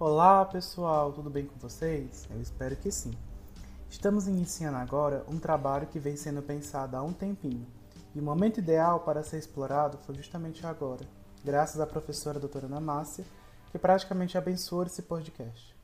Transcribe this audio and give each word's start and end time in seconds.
Olá 0.00 0.44
pessoal, 0.44 1.12
tudo 1.12 1.28
bem 1.28 1.44
com 1.44 1.58
vocês? 1.58 2.28
Eu 2.30 2.40
espero 2.40 2.76
que 2.76 2.88
sim. 2.88 3.10
Estamos 3.90 4.28
iniciando 4.28 4.76
agora 4.76 5.24
um 5.28 5.40
trabalho 5.40 5.88
que 5.88 5.98
vem 5.98 6.14
sendo 6.14 6.40
pensado 6.40 6.96
há 6.96 7.02
um 7.02 7.12
tempinho 7.12 7.66
e 8.14 8.20
o 8.20 8.22
momento 8.22 8.60
ideal 8.60 9.00
para 9.00 9.24
ser 9.24 9.38
explorado 9.38 9.98
foi 9.98 10.14
justamente 10.14 10.64
agora, 10.64 11.04
graças 11.44 11.80
à 11.80 11.86
professora 11.86 12.38
doutora 12.38 12.66
Ana 12.66 12.80
Márcia, 12.80 13.24
que 13.72 13.78
praticamente 13.78 14.38
abençoou 14.38 14.84
esse 14.84 15.02
podcast. 15.02 15.74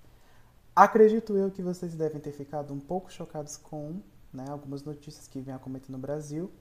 Acredito 0.76 1.36
eu 1.36 1.50
que 1.50 1.60
vocês 1.60 1.96
devem 1.96 2.20
ter 2.20 2.30
ficado 2.30 2.72
um 2.72 2.78
pouco 2.78 3.10
chocados 3.10 3.56
com 3.56 4.00
né, 4.32 4.44
algumas 4.48 4.84
notícias 4.84 5.26
que 5.26 5.40
vêm 5.40 5.56
acometendo 5.56 5.96
no 5.96 5.98
Brasil 5.98 6.52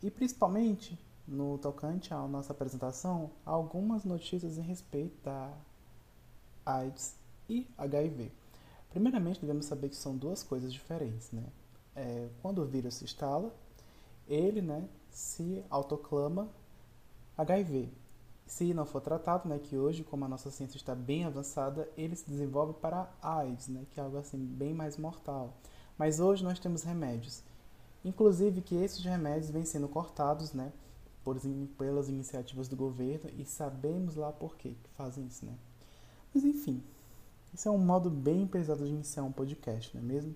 e 0.00 0.12
principalmente 0.12 0.96
no 1.26 1.58
tocante 1.58 2.14
à 2.14 2.18
nossa 2.28 2.52
apresentação, 2.52 3.32
algumas 3.44 4.04
notícias 4.04 4.56
em 4.58 4.62
respeito 4.62 5.20
da 5.24 5.50
AIDS 6.64 7.16
e 7.48 7.66
HIV. 7.76 8.30
Primeiramente, 8.90 9.40
devemos 9.40 9.66
saber 9.66 9.88
que 9.88 9.96
são 9.96 10.16
duas 10.16 10.42
coisas 10.42 10.72
diferentes. 10.72 11.30
Né? 11.32 11.44
É, 11.96 12.28
quando 12.40 12.62
o 12.62 12.64
vírus 12.64 12.94
se 12.94 13.04
instala, 13.04 13.54
ele 14.28 14.62
né, 14.62 14.88
se 15.10 15.64
autoclama 15.68 16.48
HIV. 17.36 17.92
Se 18.46 18.74
não 18.74 18.84
for 18.84 19.00
tratado, 19.00 19.48
né, 19.48 19.58
que 19.58 19.76
hoje, 19.76 20.04
como 20.04 20.24
a 20.24 20.28
nossa 20.28 20.50
ciência 20.50 20.76
está 20.76 20.94
bem 20.94 21.24
avançada, 21.24 21.88
ele 21.96 22.14
se 22.14 22.28
desenvolve 22.28 22.74
para 22.74 23.10
AIDS, 23.22 23.68
né, 23.68 23.86
que 23.90 23.98
é 23.98 24.02
algo 24.02 24.18
assim 24.18 24.38
bem 24.38 24.74
mais 24.74 24.96
mortal. 24.96 25.54
Mas 25.98 26.20
hoje 26.20 26.44
nós 26.44 26.58
temos 26.58 26.82
remédios. 26.82 27.42
Inclusive 28.04 28.60
que 28.60 28.74
esses 28.74 29.02
remédios 29.02 29.50
vêm 29.50 29.64
sendo 29.64 29.88
cortados, 29.88 30.52
né, 30.52 30.72
por, 31.24 31.40
pelas 31.78 32.08
iniciativas 32.08 32.68
do 32.68 32.76
governo 32.76 33.30
e 33.38 33.44
sabemos 33.44 34.14
lá 34.14 34.30
por 34.30 34.56
quê 34.56 34.76
que 34.82 34.90
fazem 34.90 35.26
isso, 35.26 35.46
né? 35.46 35.54
Mas 36.34 36.44
enfim, 36.44 36.82
isso 37.54 37.68
é 37.68 37.70
um 37.70 37.78
modo 37.78 38.10
bem 38.10 38.46
pesado 38.46 38.84
de 38.84 38.90
iniciar 38.90 39.22
um 39.22 39.30
podcast, 39.30 39.96
não 39.96 40.02
é 40.02 40.06
mesmo? 40.06 40.34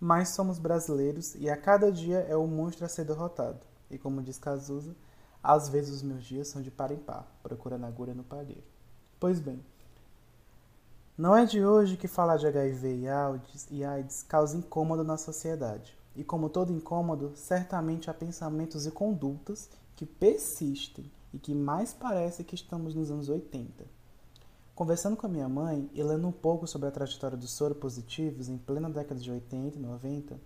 Mas 0.00 0.30
somos 0.30 0.58
brasileiros 0.58 1.36
e 1.36 1.48
a 1.48 1.56
cada 1.56 1.92
dia 1.92 2.18
é 2.28 2.36
o 2.36 2.46
monstro 2.46 2.84
a 2.84 2.88
ser 2.88 3.04
derrotado. 3.04 3.60
E 3.90 3.96
como 3.96 4.22
diz 4.22 4.38
Cazuza, 4.38 4.94
às 5.42 5.68
vezes 5.68 5.94
os 5.94 6.02
meus 6.02 6.24
dias 6.24 6.48
são 6.48 6.60
de 6.60 6.70
par 6.70 6.90
em 6.90 6.96
par, 6.96 7.26
procurando 7.42 7.86
agulha 7.86 8.14
no 8.14 8.24
palheiro. 8.24 8.64
Pois 9.20 9.40
bem, 9.40 9.64
não 11.16 11.36
é 11.36 11.44
de 11.44 11.64
hoje 11.64 11.96
que 11.96 12.06
falar 12.06 12.36
de 12.36 12.46
HIV 12.46 13.02
e 13.70 13.84
AIDS 13.84 14.22
causa 14.22 14.56
incômodo 14.56 15.02
na 15.02 15.16
sociedade. 15.16 15.96
E 16.14 16.24
como 16.24 16.48
todo 16.48 16.72
incômodo, 16.72 17.32
certamente 17.34 18.10
há 18.10 18.14
pensamentos 18.14 18.86
e 18.86 18.90
condutas 18.90 19.68
que 19.96 20.06
persistem 20.06 21.10
e 21.32 21.38
que 21.38 21.54
mais 21.54 21.92
parece 21.92 22.44
que 22.44 22.54
estamos 22.54 22.94
nos 22.94 23.10
anos 23.10 23.28
80. 23.28 23.97
Conversando 24.78 25.16
com 25.16 25.26
a 25.26 25.28
minha 25.28 25.48
mãe 25.48 25.90
e 25.92 26.00
lendo 26.04 26.28
um 26.28 26.30
pouco 26.30 26.64
sobre 26.64 26.86
a 26.86 26.92
trajetória 26.92 27.36
dos 27.36 27.50
soropositivos 27.50 28.48
em 28.48 28.56
plena 28.56 28.88
década 28.88 29.18
de 29.18 29.28
80 29.28 29.76
e 29.76 29.80
90, 29.80 30.40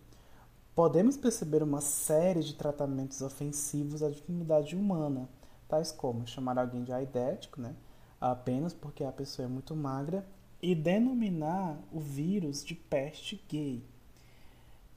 podemos 0.75 1.19
perceber 1.19 1.63
uma 1.63 1.83
série 1.83 2.41
de 2.41 2.55
tratamentos 2.55 3.21
ofensivos 3.21 4.03
à 4.03 4.09
dignidade 4.09 4.75
humana, 4.75 5.29
tais 5.69 5.93
como 5.93 6.27
chamar 6.27 6.59
alguém 6.59 6.83
de 6.83 6.95
aidético, 6.95 7.61
né, 7.61 7.77
apenas 8.19 8.73
porque 8.73 9.05
a 9.05 9.13
pessoa 9.13 9.45
é 9.45 9.49
muito 9.51 9.77
magra, 9.77 10.27
e 10.63 10.75
denominar 10.75 11.79
o 11.93 12.01
vírus 12.01 12.65
de 12.65 12.75
peste 12.75 13.39
gay. 13.47 13.85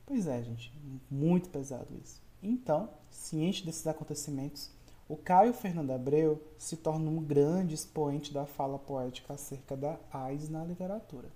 Pois 0.06 0.28
é, 0.28 0.42
gente, 0.44 0.72
muito 1.12 1.50
pesado 1.50 1.94
isso. 2.02 2.22
Então, 2.42 2.90
ciente 3.10 3.66
desses 3.66 3.86
acontecimentos, 3.86 4.72
o 5.08 5.16
Caio 5.16 5.54
Fernando 5.54 5.92
Abreu 5.92 6.42
se 6.58 6.76
torna 6.76 7.10
um 7.10 7.22
grande 7.22 7.76
expoente 7.76 8.34
da 8.34 8.46
fala 8.46 8.80
poética 8.80 9.34
acerca 9.34 9.78
da 9.78 10.00
AIDS 10.12 10.50
na 10.50 10.64
literatura. 10.64 11.30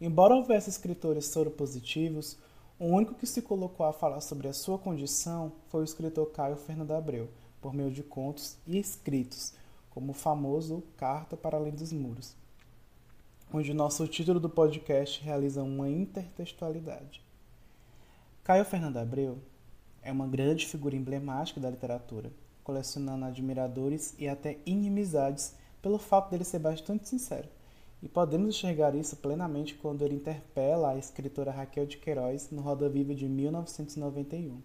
Embora 0.00 0.36
houvesse 0.36 0.70
escritores 0.70 1.26
soropositivos, 1.26 2.38
o 2.78 2.84
único 2.84 3.14
que 3.14 3.26
se 3.26 3.42
colocou 3.42 3.84
a 3.84 3.92
falar 3.92 4.20
sobre 4.20 4.46
a 4.46 4.52
sua 4.52 4.78
condição 4.78 5.52
foi 5.68 5.80
o 5.80 5.84
escritor 5.84 6.26
Caio 6.30 6.56
Fernando 6.56 6.92
Abreu, 6.92 7.28
por 7.60 7.74
meio 7.74 7.90
de 7.90 8.02
contos 8.02 8.56
e 8.66 8.78
escritos, 8.78 9.52
como 9.90 10.12
o 10.12 10.14
famoso 10.14 10.84
Carta 10.96 11.36
para 11.36 11.56
Além 11.56 11.72
dos 11.72 11.90
Muros, 11.90 12.36
onde 13.52 13.72
o 13.72 13.74
nosso 13.74 14.06
título 14.06 14.38
do 14.38 14.48
podcast 14.48 15.20
realiza 15.24 15.64
uma 15.64 15.88
intertextualidade. 15.88 17.24
Caio 18.44 18.64
Fernando 18.64 18.98
Abreu 18.98 19.38
é 20.02 20.12
uma 20.12 20.26
grande 20.26 20.66
figura 20.66 20.96
emblemática 20.96 21.60
da 21.60 21.70
literatura, 21.70 22.30
colecionando 22.62 23.24
admiradores 23.24 24.14
e 24.18 24.28
até 24.28 24.58
inimizades 24.66 25.54
pelo 25.80 25.98
fato 25.98 26.30
dele 26.30 26.44
ser 26.44 26.58
bastante 26.58 27.08
sincero. 27.08 27.48
E 28.02 28.08
podemos 28.08 28.48
enxergar 28.48 28.94
isso 28.94 29.16
plenamente 29.16 29.74
quando 29.74 30.02
ele 30.02 30.16
interpela 30.16 30.90
a 30.90 30.98
escritora 30.98 31.50
Raquel 31.50 31.86
de 31.86 31.96
Queiroz 31.96 32.50
no 32.50 32.60
Roda 32.60 32.88
Viva 32.88 33.14
de 33.14 33.28
1991. 33.28 34.60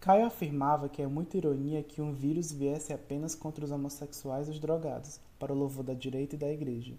Caio 0.00 0.26
afirmava 0.26 0.88
que 0.88 1.02
é 1.02 1.06
muita 1.06 1.36
ironia 1.36 1.82
que 1.82 2.00
um 2.00 2.12
vírus 2.12 2.52
viesse 2.52 2.92
apenas 2.92 3.34
contra 3.34 3.64
os 3.64 3.72
homossexuais 3.72 4.46
e 4.46 4.52
os 4.52 4.60
drogados, 4.60 5.20
para 5.38 5.52
o 5.52 5.56
louvor 5.56 5.84
da 5.84 5.94
direita 5.94 6.36
e 6.36 6.38
da 6.38 6.50
igreja. 6.50 6.94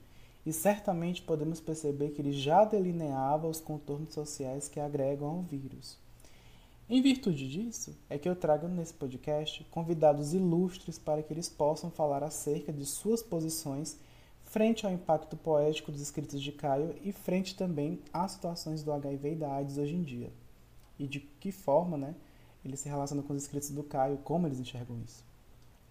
E 0.46 0.52
certamente 0.52 1.22
podemos 1.22 1.62
perceber 1.62 2.10
que 2.10 2.22
ele 2.22 2.34
já 2.34 2.66
delineava 2.66 3.48
os 3.48 3.62
contornos 3.62 4.14
sociais 4.14 4.68
que 4.68 4.80
agregam 4.80 5.30
ao 5.30 5.42
vírus. 5.42 5.98
Em 6.92 7.04
virtude 7.04 7.48
disso, 7.48 7.96
é 8.10 8.18
que 8.18 8.28
eu 8.28 8.36
trago 8.36 8.68
nesse 8.68 8.96
podcast 8.96 9.64
convidados 9.66 10.34
ilustres 10.34 10.98
para 10.98 11.22
que 11.22 11.32
eles 11.32 11.48
possam 11.48 11.92
falar 11.92 12.24
acerca 12.24 12.74
de 12.74 12.84
suas 12.84 13.22
posições 13.22 14.00
frente 14.42 14.88
ao 14.88 14.92
impacto 14.92 15.38
poético 15.38 15.92
dos 15.92 16.02
escritos 16.02 16.42
de 16.42 16.52
Caio 16.52 16.96
e 17.04 17.12
frente 17.12 17.56
também 17.56 18.00
às 18.12 18.32
situações 18.32 18.82
do 18.82 18.92
HIV 18.92 19.34
e 19.34 19.36
da 19.36 19.54
AIDS 19.54 19.78
hoje 19.78 19.94
em 19.94 20.02
dia. 20.02 20.34
E 20.98 21.06
de 21.06 21.20
que 21.20 21.52
forma 21.52 21.96
né, 21.96 22.16
ele 22.66 22.76
se 22.76 22.90
relaciona 22.90 23.22
com 23.22 23.34
os 23.34 23.44
escritos 23.44 23.70
do 23.70 23.84
Caio, 23.84 24.18
como 24.24 24.48
eles 24.48 24.60
enxergam 24.60 25.00
isso. 25.06 25.24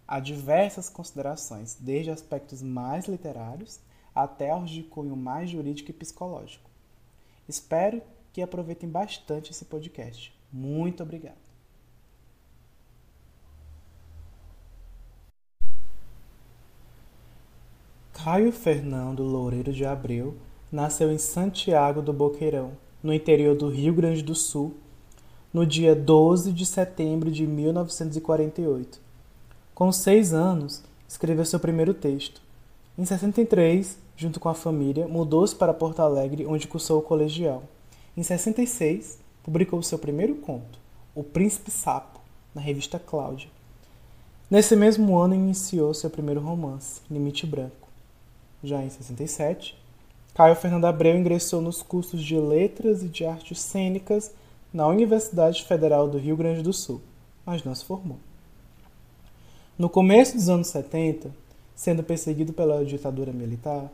Há 0.05 0.19
diversas 0.19 0.89
considerações, 0.89 1.77
desde 1.79 2.11
aspectos 2.11 2.61
mais 2.61 3.05
literários 3.07 3.79
até 4.13 4.49
aos 4.49 4.69
de 4.69 4.83
cunho 4.83 5.15
mais 5.15 5.49
jurídico 5.49 5.91
e 5.91 5.93
psicológico. 5.93 6.69
Espero 7.47 8.01
que 8.33 8.41
aproveitem 8.41 8.89
bastante 8.89 9.51
esse 9.51 9.63
podcast. 9.63 10.37
Muito 10.51 11.03
obrigado. 11.03 11.37
Caio 18.13 18.51
Fernando 18.51 19.23
Loureiro 19.23 19.71
de 19.71 19.85
Abreu 19.85 20.35
nasceu 20.71 21.11
em 21.11 21.17
Santiago 21.17 22.01
do 22.01 22.11
Boqueirão, 22.11 22.73
no 23.01 23.13
interior 23.13 23.55
do 23.55 23.69
Rio 23.69 23.93
Grande 23.93 24.21
do 24.21 24.35
Sul, 24.35 24.73
no 25.53 25.65
dia 25.65 25.95
12 25.95 26.51
de 26.51 26.65
setembro 26.65 27.31
de 27.31 27.47
1948. 27.47 28.99
Com 29.73 29.91
seis 29.91 30.33
anos, 30.33 30.83
escreveu 31.07 31.45
seu 31.45 31.59
primeiro 31.59 31.93
texto. 31.93 32.41
Em 32.97 33.05
63, 33.05 33.97
junto 34.17 34.39
com 34.39 34.49
a 34.49 34.53
família, 34.53 35.07
mudou-se 35.07 35.55
para 35.55 35.73
Porto 35.73 36.01
Alegre, 36.01 36.45
onde 36.45 36.67
cursou 36.67 36.99
o 36.99 37.01
colegial. 37.01 37.63
Em 38.17 38.21
66, 38.21 39.17
publicou 39.43 39.81
seu 39.81 39.97
primeiro 39.97 40.35
conto, 40.35 40.79
O 41.15 41.23
Príncipe 41.23 41.71
Sapo, 41.71 42.19
na 42.53 42.61
revista 42.61 42.99
Cláudia. 42.99 43.49
Nesse 44.49 44.75
mesmo 44.75 45.17
ano 45.17 45.35
iniciou 45.35 45.93
seu 45.93 46.09
primeiro 46.09 46.41
romance, 46.41 47.01
Limite 47.09 47.45
Branco. 47.45 47.87
Já 48.63 48.83
em 48.83 48.89
67, 48.89 49.77
Caio 50.33 50.55
Fernando 50.55 50.85
Abreu 50.85 51.17
ingressou 51.17 51.61
nos 51.61 51.81
cursos 51.81 52.23
de 52.23 52.35
Letras 52.39 53.03
e 53.03 53.07
de 53.07 53.25
Artes 53.25 53.59
Cênicas 53.59 54.31
na 54.73 54.87
Universidade 54.87 55.63
Federal 55.63 56.07
do 56.07 56.17
Rio 56.17 56.37
Grande 56.37 56.61
do 56.61 56.73
Sul, 56.73 57.01
mas 57.45 57.63
não 57.63 57.75
se 57.75 57.85
formou. 57.85 58.17
No 59.77 59.89
começo 59.89 60.35
dos 60.35 60.49
anos 60.49 60.67
70, 60.67 61.31
sendo 61.75 62.03
perseguido 62.03 62.51
pela 62.51 62.83
ditadura 62.83 63.31
militar, 63.31 63.89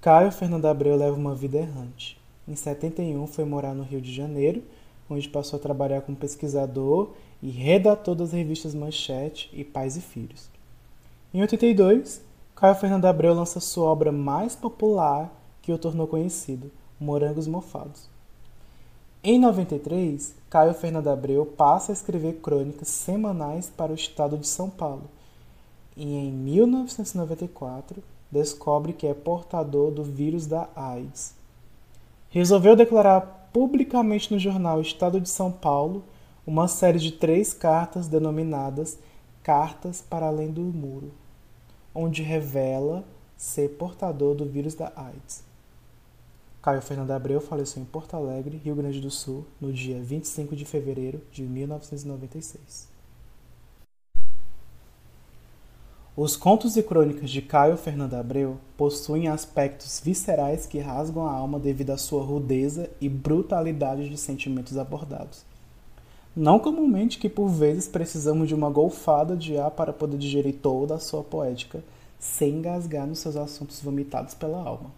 Caio 0.00 0.32
Fernando 0.32 0.66
Abreu 0.66 0.96
leva 0.96 1.16
uma 1.16 1.34
vida 1.34 1.58
errante. 1.58 2.18
Em 2.48 2.54
71 2.54 3.26
foi 3.26 3.44
morar 3.44 3.74
no 3.74 3.82
Rio 3.82 4.00
de 4.00 4.14
Janeiro 4.14 4.62
onde 5.08 5.28
passou 5.28 5.58
a 5.58 5.62
trabalhar 5.62 6.02
como 6.02 6.16
pesquisador 6.16 7.10
e 7.42 7.50
redator 7.50 8.14
das 8.14 8.32
revistas 8.32 8.74
Manchete 8.74 9.50
e 9.52 9.64
Pais 9.64 9.96
e 9.96 10.00
Filhos. 10.00 10.48
Em 11.32 11.40
82, 11.40 12.22
Caio 12.54 12.74
Fernando 12.74 13.04
Abreu 13.04 13.34
lança 13.34 13.60
sua 13.60 13.86
obra 13.86 14.10
mais 14.10 14.56
popular 14.56 15.30
que 15.60 15.72
o 15.72 15.78
tornou 15.78 16.06
conhecido, 16.06 16.70
Morangos 16.98 17.46
Mofados. 17.46 18.08
Em 19.22 19.38
93, 19.38 20.34
Caio 20.48 20.72
Fernando 20.72 21.08
Abreu 21.08 21.44
passa 21.44 21.90
a 21.90 21.94
escrever 21.94 22.34
crônicas 22.34 22.88
semanais 22.88 23.68
para 23.68 23.92
o 23.92 23.94
estado 23.96 24.38
de 24.38 24.46
São 24.46 24.70
Paulo 24.70 25.10
e, 25.96 26.14
em 26.14 26.30
1994, 26.30 28.02
descobre 28.30 28.92
que 28.92 29.06
é 29.06 29.14
portador 29.14 29.90
do 29.90 30.04
vírus 30.04 30.46
da 30.46 30.68
AIDS. 30.76 31.34
Resolveu 32.30 32.76
declarar 32.76 33.35
publicamente 33.52 34.32
no 34.32 34.38
jornal 34.38 34.80
Estado 34.80 35.20
de 35.20 35.28
São 35.28 35.50
Paulo 35.50 36.04
uma 36.46 36.68
série 36.68 36.98
de 36.98 37.12
três 37.12 37.52
cartas 37.52 38.08
denominadas 38.08 38.98
Cartas 39.42 40.00
para 40.00 40.26
Além 40.26 40.50
do 40.50 40.60
Muro, 40.60 41.12
onde 41.94 42.20
revela 42.20 43.04
ser 43.36 43.70
portador 43.76 44.34
do 44.34 44.44
vírus 44.44 44.74
da 44.74 44.92
AIDS. 44.96 45.44
Caio 46.60 46.82
Fernando 46.82 47.12
Abreu 47.12 47.40
faleceu 47.40 47.80
em 47.80 47.86
Porto 47.86 48.14
Alegre, 48.14 48.56
Rio 48.56 48.74
Grande 48.74 49.00
do 49.00 49.08
Sul, 49.08 49.46
no 49.60 49.72
dia 49.72 50.02
25 50.02 50.56
de 50.56 50.64
fevereiro 50.64 51.22
de 51.30 51.44
1996. 51.44 52.95
Os 56.16 56.34
contos 56.34 56.78
e 56.78 56.82
crônicas 56.82 57.28
de 57.28 57.42
Caio 57.42 57.76
Fernando 57.76 58.14
Abreu 58.14 58.56
possuem 58.74 59.28
aspectos 59.28 60.00
viscerais 60.02 60.64
que 60.64 60.78
rasgam 60.78 61.26
a 61.26 61.30
alma 61.30 61.58
devido 61.58 61.90
à 61.90 61.98
sua 61.98 62.24
rudeza 62.24 62.88
e 62.98 63.06
brutalidade 63.06 64.08
de 64.08 64.16
sentimentos 64.16 64.78
abordados. 64.78 65.44
Não 66.34 66.58
comumente 66.58 67.18
que 67.18 67.28
por 67.28 67.48
vezes 67.48 67.86
precisamos 67.86 68.48
de 68.48 68.54
uma 68.54 68.70
golfada 68.70 69.36
de 69.36 69.58
ar 69.58 69.70
para 69.70 69.92
poder 69.92 70.16
digerir 70.16 70.54
toda 70.54 70.94
a 70.94 70.98
sua 70.98 71.22
poética, 71.22 71.84
sem 72.18 72.54
engasgar 72.54 73.06
nos 73.06 73.18
seus 73.18 73.36
assuntos 73.36 73.82
vomitados 73.82 74.32
pela 74.32 74.56
alma. 74.56 74.90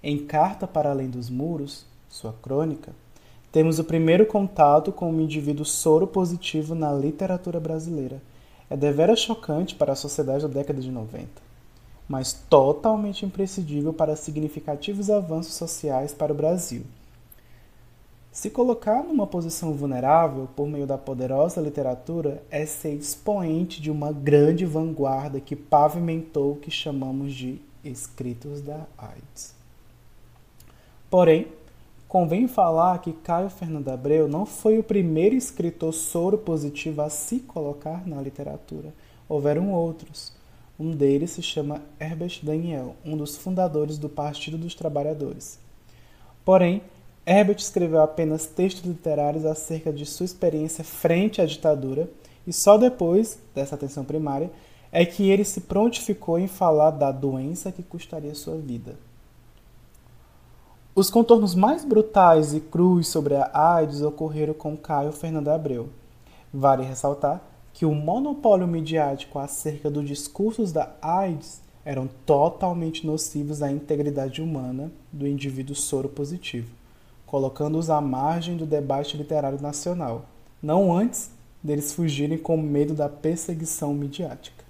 Em 0.00 0.16
Carta 0.16 0.64
para 0.64 0.90
Além 0.90 1.10
dos 1.10 1.28
Muros, 1.28 1.84
sua 2.08 2.32
crônica, 2.40 2.92
temos 3.50 3.80
o 3.80 3.84
primeiro 3.84 4.24
contato 4.24 4.92
com 4.92 5.10
um 5.10 5.20
indivíduo 5.20 5.64
soro 5.64 6.06
positivo 6.06 6.72
na 6.72 6.92
literatura 6.92 7.58
brasileira– 7.58 8.22
é 8.68 8.76
deveras 8.76 9.20
chocante 9.20 9.74
para 9.74 9.92
a 9.92 9.96
sociedade 9.96 10.42
da 10.42 10.48
década 10.48 10.80
de 10.80 10.90
90, 10.90 11.28
mas 12.08 12.32
totalmente 12.32 13.24
imprescindível 13.24 13.92
para 13.92 14.16
significativos 14.16 15.10
avanços 15.10 15.54
sociais 15.54 16.12
para 16.12 16.32
o 16.32 16.36
Brasil. 16.36 16.82
Se 18.36 18.50
colocar 18.50 19.02
numa 19.02 19.26
posição 19.26 19.72
vulnerável 19.72 20.46
por 20.54 20.68
meio 20.68 20.86
da 20.86 20.98
poderosa 20.98 21.58
literatura 21.58 22.42
é 22.50 22.66
ser 22.66 22.92
expoente 22.92 23.80
de 23.80 23.90
uma 23.90 24.12
grande 24.12 24.66
vanguarda 24.66 25.40
que 25.40 25.56
pavimentou 25.56 26.52
o 26.52 26.56
que 26.56 26.70
chamamos 26.70 27.32
de 27.32 27.58
escritos 27.82 28.60
da 28.60 28.84
AIDS. 28.98 29.54
Porém, 31.08 31.48
Convém 32.08 32.46
falar 32.46 33.00
que 33.00 33.12
Caio 33.12 33.50
Fernando 33.50 33.88
Abreu 33.88 34.28
não 34.28 34.46
foi 34.46 34.78
o 34.78 34.82
primeiro 34.82 35.34
escritor 35.34 35.92
soro 35.92 36.38
positivo 36.38 37.02
a 37.02 37.10
se 37.10 37.40
colocar 37.40 38.06
na 38.06 38.22
literatura. 38.22 38.94
Houveram 39.28 39.72
outros. 39.72 40.32
Um 40.78 40.92
deles 40.92 41.32
se 41.32 41.42
chama 41.42 41.82
Herbert 41.98 42.38
Daniel, 42.44 42.94
um 43.04 43.16
dos 43.16 43.36
fundadores 43.36 43.98
do 43.98 44.08
Partido 44.08 44.56
dos 44.56 44.74
Trabalhadores. 44.74 45.58
Porém, 46.44 46.80
Herbert 47.26 47.58
escreveu 47.58 48.00
apenas 48.00 48.46
textos 48.46 48.84
literários 48.84 49.44
acerca 49.44 49.92
de 49.92 50.06
sua 50.06 50.26
experiência 50.26 50.84
frente 50.84 51.40
à 51.40 51.46
ditadura, 51.46 52.08
e 52.46 52.52
só 52.52 52.78
depois 52.78 53.36
dessa 53.52 53.74
atenção 53.74 54.04
primária 54.04 54.48
é 54.92 55.04
que 55.04 55.28
ele 55.28 55.44
se 55.44 55.62
prontificou 55.62 56.38
em 56.38 56.46
falar 56.46 56.92
da 56.92 57.10
doença 57.10 57.72
que 57.72 57.82
custaria 57.82 58.34
sua 58.36 58.56
vida. 58.56 58.94
Os 60.96 61.10
contornos 61.10 61.54
mais 61.54 61.84
brutais 61.84 62.54
e 62.54 62.60
crus 62.60 63.08
sobre 63.08 63.34
a 63.34 63.50
AIDS 63.52 64.00
ocorreram 64.00 64.54
com 64.54 64.74
Caio 64.74 65.12
Fernando 65.12 65.48
Abreu. 65.48 65.90
Vale 66.50 66.84
ressaltar 66.84 67.42
que 67.74 67.84
o 67.84 67.94
monopólio 67.94 68.66
midiático 68.66 69.38
acerca 69.38 69.90
dos 69.90 70.08
discursos 70.08 70.72
da 70.72 70.90
AIDS 71.02 71.60
eram 71.84 72.08
totalmente 72.24 73.06
nocivos 73.06 73.62
à 73.62 73.70
integridade 73.70 74.40
humana 74.40 74.90
do 75.12 75.28
indivíduo 75.28 75.76
soro 75.76 76.08
positivo, 76.08 76.70
colocando-os 77.26 77.90
à 77.90 78.00
margem 78.00 78.56
do 78.56 78.64
debate 78.64 79.18
literário 79.18 79.60
nacional, 79.60 80.24
não 80.62 80.96
antes 80.96 81.30
deles 81.62 81.92
fugirem 81.92 82.38
com 82.38 82.56
medo 82.56 82.94
da 82.94 83.06
perseguição 83.06 83.92
midiática. 83.92 84.64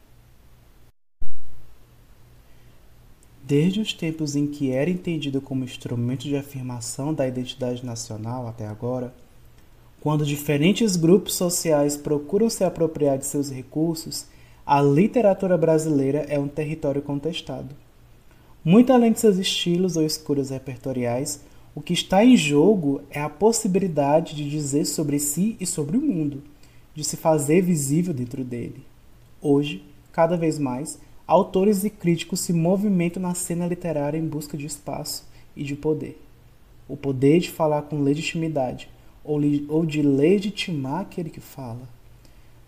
Desde 3.49 3.81
os 3.81 3.93
tempos 3.93 4.35
em 4.35 4.45
que 4.49 4.73
era 4.73 4.91
entendido 4.91 5.41
como 5.41 5.63
instrumento 5.63 6.25
de 6.25 6.37
afirmação 6.37 7.15
da 7.15 7.29
identidade 7.29 7.87
nacional 7.87 8.49
até 8.49 8.67
agora, 8.67 9.15
quando 10.01 10.27
diferentes 10.27 10.97
grupos 10.97 11.35
sociais 11.35 11.97
procuram 11.97 12.51
se 12.51 12.65
apropriar 12.65 13.19
de 13.19 13.25
seus 13.25 13.49
recursos, 13.49 14.27
a 14.67 14.83
literatura 14.83 15.57
brasileira 15.57 16.27
é 16.29 16.41
um 16.41 16.49
território 16.49 17.01
contestado. 17.01 17.73
Muito 18.65 18.93
além 18.93 19.13
de 19.13 19.21
seus 19.21 19.39
estilos 19.39 19.97
ou 19.97 20.03
escolhas 20.03 20.51
repertoriais, 20.51 21.41
o 21.73 21.81
que 21.81 21.93
está 21.93 22.25
em 22.25 22.37
jogo 22.37 23.01
é 23.11 23.21
a 23.21 23.31
possibilidade 23.31 24.35
de 24.35 24.51
dizer 24.51 24.87
sobre 24.87 25.21
si 25.21 25.57
e 25.61 25.67
sobre 25.67 25.97
o 25.97 26.03
mundo, 26.03 26.43
de 26.97 27.05
se 27.05 27.17
fazer 27.17 27.61
visível 27.61 28.13
dentro 28.13 28.43
dele. 28.43 28.85
Hoje, 29.41 29.85
cada 30.11 30.37
vez 30.37 30.59
mais, 30.59 30.99
autores 31.27 31.85
e 31.85 31.91
críticos 31.91 32.41
se 32.41 32.53
movimentam 32.53 33.23
na 33.23 33.35
cena 33.35 33.67
literária 33.67 34.19
em 34.19 34.27
busca 34.27 34.57
de 34.57 34.67
espaço 34.67 35.27
e 35.57 35.65
de 35.65 35.75
poder. 35.75 36.21
O 36.89 36.97
poder 36.97 37.41
de 37.41 37.51
falar 37.51 37.83
com 37.83 38.03
legitimidade 38.03 38.89
ou 39.25 39.85
de 39.85 40.03
legitimar 40.03 41.01
aquele 41.01 41.31
que 41.31 41.41
fala. 41.41 41.89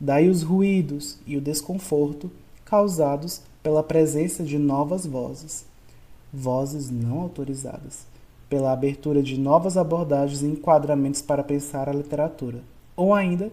Daí 0.01 0.29
os 0.29 0.43
ruídos 0.43 1.19
e 1.27 1.37
o 1.37 1.41
desconforto 1.41 2.31
causados 2.65 3.43
pela 3.63 3.83
presença 3.83 4.43
de 4.43 4.59
novas 4.59 5.07
vozes, 5.07 5.65
vozes 6.33 6.91
não 6.91 7.21
autorizadas, 7.21 8.07
pela 8.49 8.73
abertura 8.73 9.23
de 9.23 9.39
novas 9.39 9.77
abordagens 9.77 10.43
e 10.43 10.47
enquadramentos 10.47 11.23
para 11.23 11.45
pensar 11.45 11.89
a 11.89 11.93
literatura, 11.93 12.61
ou 12.97 13.15
ainda 13.15 13.53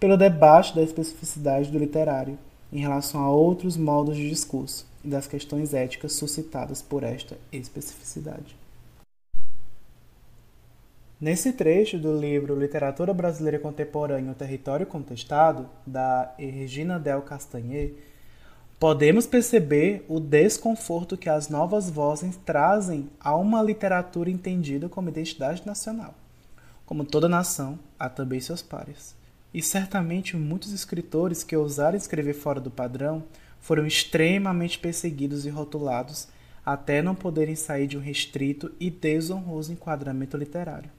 pelo 0.00 0.16
debate 0.16 0.74
da 0.74 0.82
especificidade 0.82 1.70
do 1.70 1.78
literário 1.78 2.38
em 2.72 2.80
relação 2.80 3.20
a 3.22 3.30
outros 3.30 3.76
modos 3.76 4.16
de 4.16 4.28
discurso 4.28 4.86
e 5.04 5.08
das 5.08 5.26
questões 5.26 5.72
éticas 5.72 6.12
suscitadas 6.12 6.82
por 6.82 7.02
esta 7.02 7.36
especificidade. 7.52 8.56
Nesse 11.18 11.52
trecho 11.52 11.98
do 11.98 12.14
livro 12.14 12.58
Literatura 12.58 13.14
Brasileira 13.14 13.58
Contemporânea, 13.58 14.32
o 14.32 14.34
Território 14.34 14.84
Contestado, 14.84 15.66
da 15.86 16.34
Regina 16.38 16.98
Del 16.98 17.22
Castagnet, 17.22 17.94
podemos 18.78 19.26
perceber 19.26 20.04
o 20.08 20.20
desconforto 20.20 21.16
que 21.16 21.30
as 21.30 21.48
novas 21.48 21.88
vozes 21.88 22.36
trazem 22.44 23.08
a 23.18 23.34
uma 23.34 23.62
literatura 23.62 24.28
entendida 24.28 24.90
como 24.90 25.08
identidade 25.08 25.62
nacional. 25.64 26.14
Como 26.84 27.02
toda 27.02 27.30
nação, 27.30 27.78
há 27.98 28.10
também 28.10 28.38
seus 28.38 28.60
pares. 28.60 29.15
E 29.56 29.62
certamente 29.62 30.36
muitos 30.36 30.70
escritores 30.70 31.42
que 31.42 31.56
ousaram 31.56 31.96
escrever 31.96 32.34
fora 32.34 32.60
do 32.60 32.70
padrão 32.70 33.24
foram 33.58 33.86
extremamente 33.86 34.78
perseguidos 34.78 35.46
e 35.46 35.48
rotulados 35.48 36.28
até 36.62 37.00
não 37.00 37.14
poderem 37.14 37.56
sair 37.56 37.86
de 37.86 37.96
um 37.96 38.00
restrito 38.02 38.70
e 38.78 38.90
desonroso 38.90 39.72
enquadramento 39.72 40.36
literário. 40.36 40.90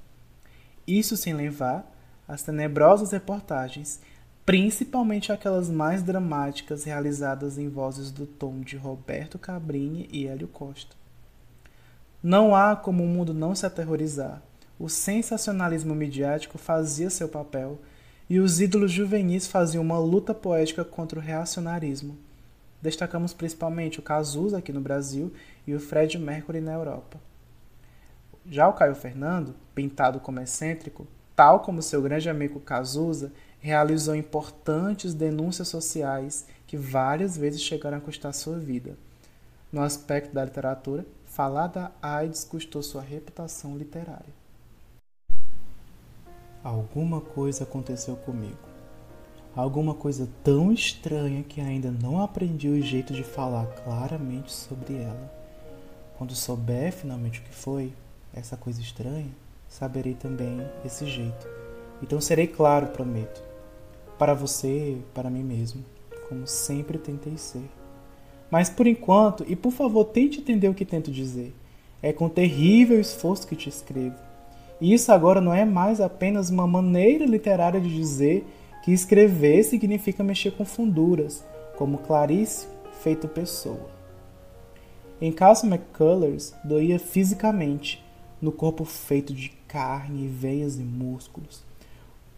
Isso 0.88 1.16
sem 1.16 1.36
levar 1.36 1.96
as 2.28 2.42
tenebrosas 2.42 3.12
reportagens, 3.12 4.02
principalmente 4.44 5.32
aquelas 5.32 5.70
mais 5.70 6.02
dramáticas 6.02 6.84
realizadas 6.84 7.60
em 7.60 7.70
vozes 7.70 8.10
do 8.10 8.26
tom 8.26 8.62
de 8.62 8.76
Roberto 8.76 9.38
Cabrini 9.38 10.10
e 10.12 10.26
Hélio 10.26 10.48
Costa. 10.48 10.96
Não 12.24 12.56
há 12.56 12.76
como 12.76 13.04
o 13.04 13.08
mundo 13.08 13.36
não 13.36 13.54
se 13.54 13.68
aterrorizar. 13.68 14.42
O 14.80 14.90
sensacionalismo 14.90 15.94
midiático 15.94 16.58
fazia 16.58 17.12
seu 17.12 17.30
papel 17.30 17.80
e 18.30 18.40
os 18.40 18.60
ídolos 18.60 18.92
juvenis 18.92 19.48
faziam 19.48 19.84
uma 19.84 19.98
luta 19.98 20.34
poética 20.34 20.84
contra 20.84 21.20
o 21.20 21.22
reacionarismo. 21.22 22.18
Destacamos 22.82 23.34
principalmente 23.34 24.00
o 24.00 24.04
Cazuza 24.04 24.58
aqui 24.58 24.72
no 24.72 24.82
Brasil 24.82 25.34
e 25.66 25.74
o 25.74 25.80
Fred 25.80 26.18
Mercury 26.18 26.62
na 26.62 26.74
Europa. 26.74 27.20
Já 28.46 28.68
o 28.68 28.74
Caio 28.74 28.96
Fernando, 28.96 29.56
pintado 29.74 30.20
como 30.20 30.40
excêntrico, 30.40 31.08
tal 31.36 31.62
como 31.62 31.82
seu 31.82 32.02
grande 32.02 32.30
amigo 32.30 32.60
Cazuza, 32.60 33.32
realizou 33.60 34.16
importantes 34.16 35.14
denúncias 35.14 35.68
sociais 35.68 36.46
que 36.66 36.78
várias 36.78 37.38
vezes 37.38 37.62
chegaram 37.62 37.98
a 37.98 38.02
custar 38.02 38.34
sua 38.34 38.58
vida. 38.58 38.98
No 39.72 39.82
aspecto 39.82 40.34
da 40.34 40.46
literatura, 40.46 41.06
falar 41.26 41.68
da 41.68 41.92
AIDS 42.02 42.44
custou 42.44 42.82
sua 42.82 43.02
reputação 43.02 43.78
literária. 43.78 44.34
Alguma 46.64 47.22
coisa 47.22 47.64
aconteceu 47.64 48.16
comigo. 48.16 48.58
Alguma 49.56 49.94
coisa 49.94 50.28
tão 50.44 50.72
estranha 50.72 51.44
que 51.44 51.62
ainda 51.62 51.92
não 51.92 52.22
aprendi 52.22 52.68
o 52.68 52.82
jeito 52.82 53.14
de 53.14 53.24
falar 53.24 53.66
claramente 53.84 54.52
sobre 54.52 54.96
ela. 54.96 55.34
Quando 56.18 56.36
souber 56.36 56.92
finalmente 56.92 57.40
o 57.40 57.44
que 57.44 57.54
foi, 57.54 57.94
essa 58.34 58.58
coisa 58.58 58.82
estranha, 58.82 59.30
saberei 59.68 60.14
também 60.14 60.60
esse 60.84 61.06
jeito. 61.06 61.48
Então 62.02 62.20
serei 62.20 62.48
claro, 62.48 62.88
prometo. 62.88 63.42
Para 64.18 64.34
você, 64.34 64.98
para 65.14 65.30
mim 65.30 65.44
mesmo, 65.44 65.84
como 66.28 66.46
sempre 66.48 66.98
tentei 66.98 67.38
ser. 67.38 67.70
Mas 68.50 68.70
por 68.70 68.88
enquanto, 68.88 69.46
e 69.48 69.56
por 69.56 69.72
favor 69.72 70.06
tente 70.06 70.40
entender 70.40 70.70
o 70.70 70.74
que 70.74 70.86
tento 70.86 71.12
dizer, 71.12 71.54
é 72.02 72.12
com 72.12 72.30
terrível 72.30 73.00
esforço 73.00 73.48
que 73.48 73.56
te 73.56 73.70
escrevo 73.70 74.27
e 74.80 74.94
isso 74.94 75.12
agora 75.12 75.42
não 75.42 75.54
é 75.54 75.66
mais 75.66 76.00
apenas 76.00 76.50
uma 76.50 76.68
maneira 76.68 77.26
literária 77.26 77.82
de 77.82 77.94
dizer 77.94 78.46
que 78.84 78.92
escrever 78.92 79.64
significa 79.64 80.24
mexer 80.24 80.52
com 80.52 80.64
funduras, 80.64 81.44
como 81.78 81.98
Clarice 81.98 82.68
feito 83.02 83.28
pessoa. 83.28 83.90
Em 85.20 85.32
caso 85.32 85.66
McCullers, 85.66 86.54
doía 86.64 87.00
fisicamente, 87.00 88.04
no 88.42 88.52
corpo 88.52 88.86
feito 88.86 89.34
de 89.34 89.50
carne, 89.68 90.28
veias 90.28 90.78
e 90.78 90.84
músculos. 90.84 91.64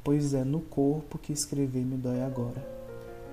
Pois 0.01 0.33
é 0.33 0.45
no 0.45 0.61
corpo 0.61 1.17
que 1.17 1.33
escrever 1.33 1.83
me 1.83 1.97
dói 1.97 2.21
agora. 2.21 2.65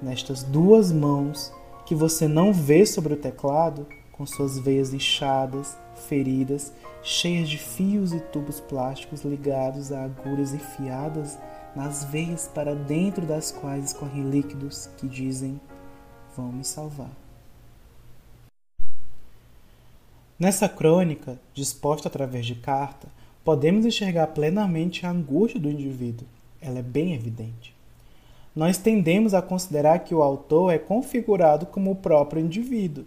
Nestas 0.03 0.43
duas 0.43 0.93
mãos 0.93 1.53
que 1.87 1.95
você 1.95 2.27
não 2.27 2.53
vê 2.53 2.85
sobre 2.85 3.15
o 3.15 3.17
teclado, 3.17 3.87
com 4.13 4.27
suas 4.27 4.59
veias 4.59 4.93
inchadas, 4.93 5.77
feridas, 5.97 6.73
cheias 7.03 7.49
de 7.49 7.59
fios 7.59 8.13
e 8.13 8.21
tubos 8.21 8.61
plásticos 8.61 9.23
ligados 9.23 9.93
a 9.93 10.05
agulhas 10.05 10.53
enfiadas 10.53 11.39
nas 11.75 12.05
veias 12.05 12.49
para 12.49 12.75
dentro 12.75 13.27
das 13.27 13.53
quais 13.53 13.87
escorrem 13.87 14.31
líquidos 14.31 14.89
que 14.97 15.07
dizem: 15.07 15.61
vão 16.37 16.53
me 16.53 16.65
salvar. 16.65 17.11
Nessa 20.39 20.69
crônica, 20.69 21.39
disposta 21.55 22.09
através 22.09 22.45
de 22.45 22.55
carta, 22.55 23.09
podemos 23.43 23.87
enxergar 23.87 24.27
plenamente 24.29 25.07
a 25.07 25.11
angústia 25.11 25.59
do 25.59 25.71
indivíduo. 25.71 26.27
Ela 26.61 26.81
é 26.81 26.83
bem 26.83 27.15
evidente. 27.15 27.75
Nós 28.55 28.77
tendemos 28.77 29.35
a 29.35 29.41
considerar 29.41 30.01
que 30.01 30.15
o 30.15 30.23
autor 30.23 30.73
é 30.73 30.79
configurado 30.79 31.67
como 31.67 31.91
o 31.91 31.97
próprio 31.97 32.43
indivíduo. 32.43 33.05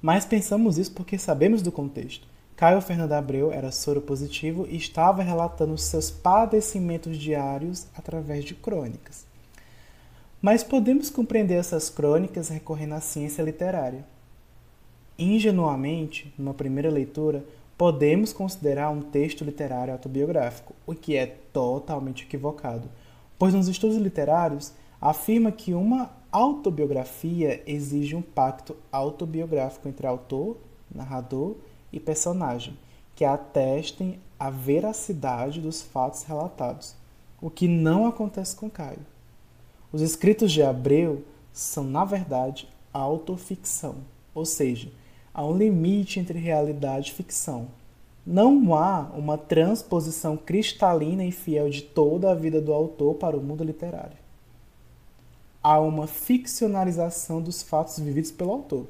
Mas 0.00 0.24
pensamos 0.24 0.78
isso 0.78 0.92
porque 0.92 1.18
sabemos 1.18 1.62
do 1.62 1.72
contexto. 1.72 2.26
Caio 2.54 2.80
Fernando 2.80 3.12
Abreu 3.12 3.52
era 3.52 3.70
soro 3.70 4.00
positivo 4.00 4.66
e 4.68 4.76
estava 4.76 5.22
relatando 5.22 5.78
seus 5.78 6.10
padecimentos 6.10 7.16
diários 7.16 7.86
através 7.96 8.44
de 8.44 8.54
crônicas. 8.54 9.26
Mas 10.40 10.62
podemos 10.62 11.10
compreender 11.10 11.54
essas 11.54 11.90
crônicas 11.90 12.48
recorrendo 12.48 12.94
à 12.94 13.00
ciência 13.00 13.42
literária. 13.42 14.04
Ingenuamente, 15.18 16.32
numa 16.38 16.54
primeira 16.54 16.90
leitura, 16.90 17.44
podemos 17.76 18.32
considerar 18.32 18.90
um 18.90 19.02
texto 19.02 19.44
literário 19.44 19.92
autobiográfico, 19.92 20.74
o 20.84 20.94
que 20.94 21.16
é 21.16 21.26
totalmente 21.52 22.24
equivocado, 22.24 22.88
pois 23.38 23.54
nos 23.54 23.68
estudos 23.68 23.96
literários 23.96 24.72
afirma 25.00 25.52
que 25.52 25.74
uma 25.74 26.10
autobiografia 26.30 27.62
exige 27.66 28.14
um 28.14 28.22
pacto 28.22 28.76
autobiográfico 28.92 29.88
entre 29.88 30.06
autor, 30.06 30.56
narrador 30.94 31.56
e 31.92 31.98
personagem, 31.98 32.76
que 33.14 33.24
atestem 33.24 34.18
a 34.38 34.50
veracidade 34.50 35.60
dos 35.60 35.82
fatos 35.82 36.22
relatados, 36.22 36.94
o 37.40 37.50
que 37.50 37.66
não 37.66 38.06
acontece 38.06 38.54
com 38.54 38.70
Caio. 38.70 39.04
Os 39.92 40.02
escritos 40.02 40.52
de 40.52 40.62
Abreu 40.62 41.24
são, 41.52 41.84
na 41.84 42.04
verdade, 42.04 42.68
autoficção, 42.92 43.96
ou 44.34 44.44
seja, 44.44 44.90
há 45.32 45.44
um 45.44 45.56
limite 45.56 46.20
entre 46.20 46.38
realidade 46.38 47.10
e 47.10 47.14
ficção. 47.14 47.68
Não 48.26 48.74
há 48.74 49.10
uma 49.16 49.38
transposição 49.38 50.36
cristalina 50.36 51.24
e 51.24 51.32
fiel 51.32 51.70
de 51.70 51.82
toda 51.82 52.30
a 52.30 52.34
vida 52.34 52.60
do 52.60 52.74
autor 52.74 53.14
para 53.14 53.36
o 53.36 53.42
mundo 53.42 53.64
literário. 53.64 54.27
Há 55.62 55.80
uma 55.80 56.06
ficcionalização 56.06 57.42
dos 57.42 57.62
fatos 57.62 57.98
vividos 57.98 58.30
pelo 58.30 58.52
autor. 58.52 58.86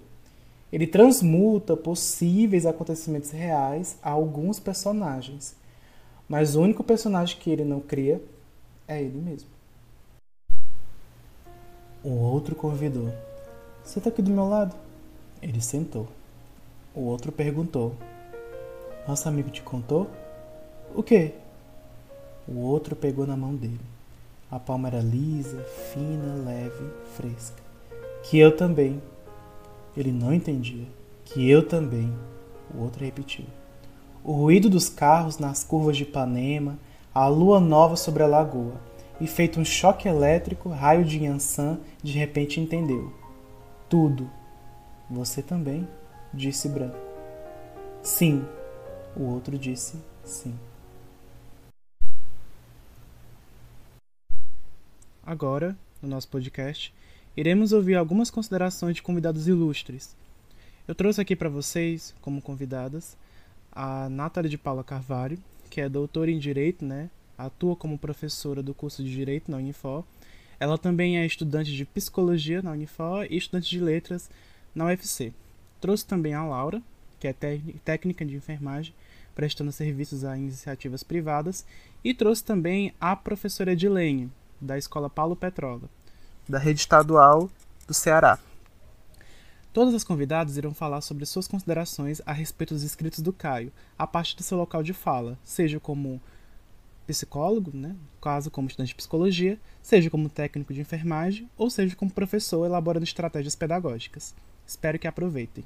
Ele 0.71 0.87
transmuta 0.87 1.77
possíveis 1.77 2.67
acontecimentos 2.67 3.31
reais 3.31 3.97
a 4.03 4.11
alguns 4.11 4.61
personagens, 4.61 5.57
mas 6.29 6.55
o 6.55 6.61
único 6.61 6.85
personagem 6.85 7.39
que 7.39 7.51
ele 7.51 7.65
não 7.65 7.81
cria 7.81 8.23
é 8.87 9.01
ele 9.01 9.19
mesmo. 9.19 9.49
O 12.05 12.11
outro 12.11 12.55
convidou. 12.55 13.13
Senta 13.83 14.11
aqui 14.11 14.21
do 14.21 14.31
meu 14.31 14.49
lado. 14.49 14.77
Ele 15.41 15.61
sentou. 15.61 16.07
O 16.95 17.01
outro 17.01 17.33
perguntou: 17.33 17.95
Nosso 19.07 19.29
amigo 19.29 19.51
te 19.51 19.63
contou? 19.63 20.09
O 20.95 21.03
quê? 21.03 21.33
O 22.47 22.59
outro 22.61 22.95
pegou 22.95 23.27
na 23.27 23.37
mão 23.37 23.55
dele. 23.55 23.81
A 24.51 24.59
palma 24.59 24.89
era 24.89 25.01
lisa, 25.01 25.63
fina, 25.93 26.43
leve, 26.45 26.91
fresca. 27.17 27.63
Que 28.23 28.39
eu 28.39 28.57
também. 28.57 29.03
Ele 29.97 30.11
não 30.11 30.33
entendia. 30.33 30.87
Que 31.25 31.49
eu 31.51 31.67
também. 31.67 32.13
O 32.75 32.83
outro 32.83 33.05
repetiu. 33.05 33.45
O 34.25 34.33
ruído 34.33 34.71
dos 34.71 34.89
carros 34.89 35.39
nas 35.39 35.63
curvas 35.65 35.97
de 35.97 36.05
Ipanema, 36.05 36.79
a 37.15 37.27
lua 37.29 37.61
nova 37.61 37.97
sobre 37.97 38.23
a 38.23 38.27
lagoa, 38.27 38.81
e 39.21 39.27
feito 39.27 39.61
um 39.61 39.65
choque 39.65 40.09
elétrico, 40.09 40.69
raio 40.69 41.05
de 41.05 41.25
Yansan 41.25 41.79
de 42.03 42.19
repente 42.19 42.61
entendeu. 42.61 43.13
Tudo. 43.89 44.31
Você 45.11 45.43
também 45.43 45.87
disse 46.33 46.69
Branco. 46.69 46.97
Sim, 48.03 48.45
o 49.17 49.25
outro 49.25 49.59
disse 49.59 49.97
sim. 50.23 50.55
Agora, 55.29 55.77
no 56.01 56.09
nosso 56.09 56.27
podcast, 56.27 56.91
iremos 57.37 57.73
ouvir 57.73 57.97
algumas 57.97 58.31
considerações 58.31 58.97
de 58.97 59.03
convidados 59.03 59.47
ilustres. 59.47 60.17
Eu 60.89 60.95
trouxe 60.95 61.21
aqui 61.21 61.37
para 61.37 61.51
vocês, 61.51 62.15
como 62.23 62.41
convidadas, 62.41 63.15
a 63.71 64.09
Nathalie 64.09 64.49
de 64.49 64.57
Paula 64.57 64.83
Carvalho, 64.83 65.39
que 65.69 65.83
é 65.83 65.89
doutora 65.91 66.31
em 66.31 66.39
Direito, 66.39 66.83
né? 66.83 67.11
atua 67.37 67.77
como 67.77 67.99
professora 67.99 68.63
do 68.63 68.73
curso 68.73 69.05
de 69.05 69.11
Direito 69.11 69.51
na 69.51 69.59
Unifor. 69.59 70.03
Ela 70.59 70.79
também 70.79 71.19
é 71.19 71.27
estudante 71.27 71.77
de 71.77 71.85
Psicologia 71.85 72.63
na 72.63 72.73
Unifor 72.73 73.27
e 73.29 73.37
estudante 73.37 73.69
de 73.69 73.81
Letras 73.81 74.31
na 74.75 74.87
UFC. 74.87 75.35
Trouxe 75.79 76.07
também 76.07 76.33
a 76.33 76.43
Laura, 76.43 76.81
que 77.21 77.29
é 77.29 77.35
técnica 77.85 78.25
de 78.25 78.35
enfermagem, 78.35 78.95
prestando 79.35 79.73
serviços 79.73 80.25
a 80.25 80.39
iniciativas 80.39 81.03
privadas, 81.03 81.67
e 82.03 82.15
trouxe 82.15 82.43
também 82.43 82.95
a 82.99 83.15
professora 83.15 83.73
Edilene, 83.73 84.33
da 84.61 84.79
Escola 84.79 85.09
Paulo 85.09 85.37
Petrola, 85.37 85.89
da 86.49 86.59
rede 86.59 86.81
estadual 86.81 87.51
do 87.87 87.95
Ceará. 87.95 88.39
Todas 89.73 89.95
as 89.95 90.03
convidadas 90.03 90.57
irão 90.57 90.75
falar 90.75 91.01
sobre 91.01 91.25
suas 91.27 91.47
considerações 91.47 92.21
a 92.27 92.33
respeito 92.33 92.75
dos 92.75 92.83
escritos 92.83 93.21
do 93.21 93.33
Caio, 93.33 93.73
a 93.99 94.07
partir 94.07 94.37
do 94.37 94.43
seu 94.43 94.59
local 94.59 94.83
de 94.83 94.93
fala, 94.93 95.39
seja 95.45 95.79
como 95.79 96.21
psicólogo, 97.07 97.71
né, 97.75 97.97
caso 98.21 98.51
como 98.51 98.69
estudante 98.69 98.89
de 98.89 98.95
psicologia, 98.95 99.59
seja 99.83 100.11
como 100.11 100.29
técnico 100.29 100.75
de 100.75 100.81
enfermagem 100.81 101.49
ou 101.57 101.71
seja 101.71 101.97
como 101.97 102.11
professor 102.11 102.67
elaborando 102.67 103.05
estratégias 103.05 103.55
pedagógicas. 103.55 104.35
Espero 104.67 104.99
que 104.99 105.09
aproveitem. 105.09 105.65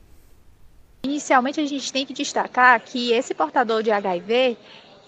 Inicialmente 1.04 1.60
a 1.60 1.66
gente 1.66 1.92
tem 1.92 2.06
que 2.06 2.14
destacar 2.14 2.80
que 2.80 3.12
esse 3.12 3.34
portador 3.34 3.82
de 3.82 3.90
HIV, 3.90 4.56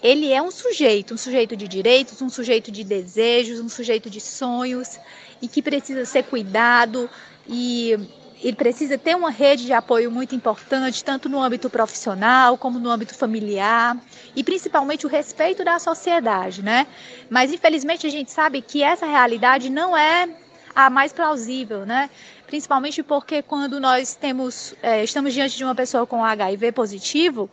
ele 0.05 0.31
é 0.31 0.39
um 0.39 0.51
sujeito, 0.51 1.15
um 1.15 1.17
sujeito 1.17 1.55
de 1.55 1.67
direitos, 1.67 2.21
um 2.21 2.29
sujeito 2.29 2.71
de 2.71 2.83
desejos, 2.83 3.59
um 3.59 3.67
sujeito 3.67 4.07
de 4.07 4.21
sonhos 4.21 4.99
e 5.41 5.47
que 5.47 5.63
precisa 5.63 6.05
ser 6.05 6.21
cuidado 6.25 7.09
e 7.47 7.97
ele 8.39 8.55
precisa 8.55 8.99
ter 8.99 9.15
uma 9.15 9.31
rede 9.31 9.65
de 9.65 9.73
apoio 9.73 10.11
muito 10.11 10.35
importante, 10.35 11.03
tanto 11.03 11.27
no 11.27 11.41
âmbito 11.41 11.71
profissional 11.71 12.55
como 12.55 12.77
no 12.77 12.91
âmbito 12.91 13.15
familiar, 13.15 13.97
e 14.35 14.43
principalmente 14.43 15.07
o 15.07 15.09
respeito 15.09 15.63
da 15.63 15.79
sociedade, 15.79 16.61
né? 16.61 16.85
Mas 17.27 17.51
infelizmente 17.51 18.05
a 18.05 18.09
gente 18.11 18.29
sabe 18.29 18.61
que 18.61 18.83
essa 18.83 19.07
realidade 19.07 19.71
não 19.71 19.97
é 19.97 20.29
a 20.75 20.87
mais 20.87 21.11
plausível, 21.13 21.83
né? 21.83 22.11
Principalmente 22.45 23.01
porque 23.01 23.41
quando 23.41 23.79
nós 23.79 24.13
temos, 24.13 24.75
é, 24.83 25.03
estamos 25.03 25.33
diante 25.33 25.57
de 25.57 25.63
uma 25.63 25.73
pessoa 25.73 26.05
com 26.05 26.23
HIV 26.23 26.73
positivo, 26.73 27.49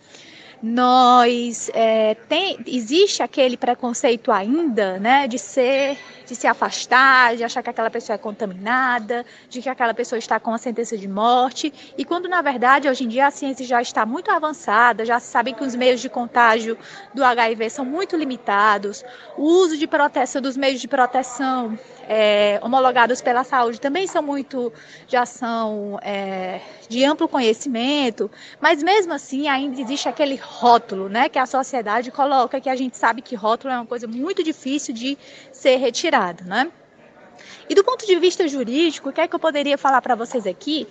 nós 0.62 1.70
é, 1.74 2.14
tem, 2.28 2.58
existe 2.66 3.22
aquele 3.22 3.56
preconceito 3.56 4.30
ainda, 4.30 4.98
né, 4.98 5.26
de 5.26 5.38
ser, 5.38 5.98
de 6.26 6.34
se 6.34 6.46
afastar, 6.46 7.36
de 7.36 7.44
achar 7.44 7.62
que 7.62 7.70
aquela 7.70 7.90
pessoa 7.90 8.14
é 8.14 8.18
contaminada, 8.18 9.24
de 9.48 9.60
que 9.60 9.68
aquela 9.68 9.94
pessoa 9.94 10.18
está 10.18 10.38
com 10.38 10.52
a 10.52 10.58
sentença 10.58 10.96
de 10.96 11.08
morte, 11.08 11.72
e 11.96 12.04
quando 12.04 12.28
na 12.28 12.42
verdade 12.42 12.88
hoje 12.88 13.04
em 13.04 13.08
dia 13.08 13.26
a 13.26 13.30
ciência 13.30 13.64
já 13.66 13.80
está 13.80 14.06
muito 14.06 14.30
avançada, 14.30 15.04
já 15.04 15.18
se 15.18 15.26
sabe 15.26 15.52
que 15.52 15.64
os 15.64 15.74
meios 15.74 16.00
de 16.00 16.08
contágio 16.08 16.76
do 17.14 17.24
HIV 17.24 17.70
são 17.70 17.84
muito 17.84 18.16
limitados, 18.16 19.04
o 19.36 19.42
uso 19.42 19.76
de 19.76 19.86
proteção 19.86 20.40
dos 20.40 20.56
meios 20.56 20.80
de 20.80 20.88
proteção 20.88 21.78
é, 22.08 22.58
homologados 22.62 23.20
pela 23.20 23.44
saúde 23.44 23.80
também 23.80 24.06
são 24.06 24.22
muito, 24.22 24.72
já 25.08 25.24
são 25.24 25.98
é, 26.02 26.60
de 26.88 27.04
amplo 27.04 27.28
conhecimento, 27.28 28.30
mas 28.60 28.82
mesmo 28.82 29.12
assim 29.12 29.48
ainda 29.48 29.80
existe 29.80 30.08
aquele 30.08 30.36
rótulo, 30.36 31.08
né, 31.08 31.28
que 31.28 31.38
a 31.38 31.46
sociedade 31.46 32.10
coloca, 32.10 32.60
que 32.60 32.68
a 32.68 32.76
gente 32.76 32.96
sabe 32.96 33.22
que 33.22 33.34
rótulo 33.34 33.72
é 33.72 33.76
uma 33.76 33.86
coisa 33.86 34.06
muito 34.06 34.42
difícil 34.42 34.94
de 34.94 35.16
ser 35.52 35.76
retirado, 36.12 36.44
né? 36.44 36.70
E 37.68 37.74
do 37.74 37.82
ponto 37.82 38.06
de 38.06 38.16
vista 38.16 38.46
jurídico, 38.46 39.08
o 39.08 39.12
que 39.12 39.20
é 39.20 39.26
que 39.26 39.34
eu 39.34 39.38
poderia 39.38 39.78
falar 39.78 40.02
para 40.02 40.14
vocês 40.14 40.46
aqui? 40.46 40.86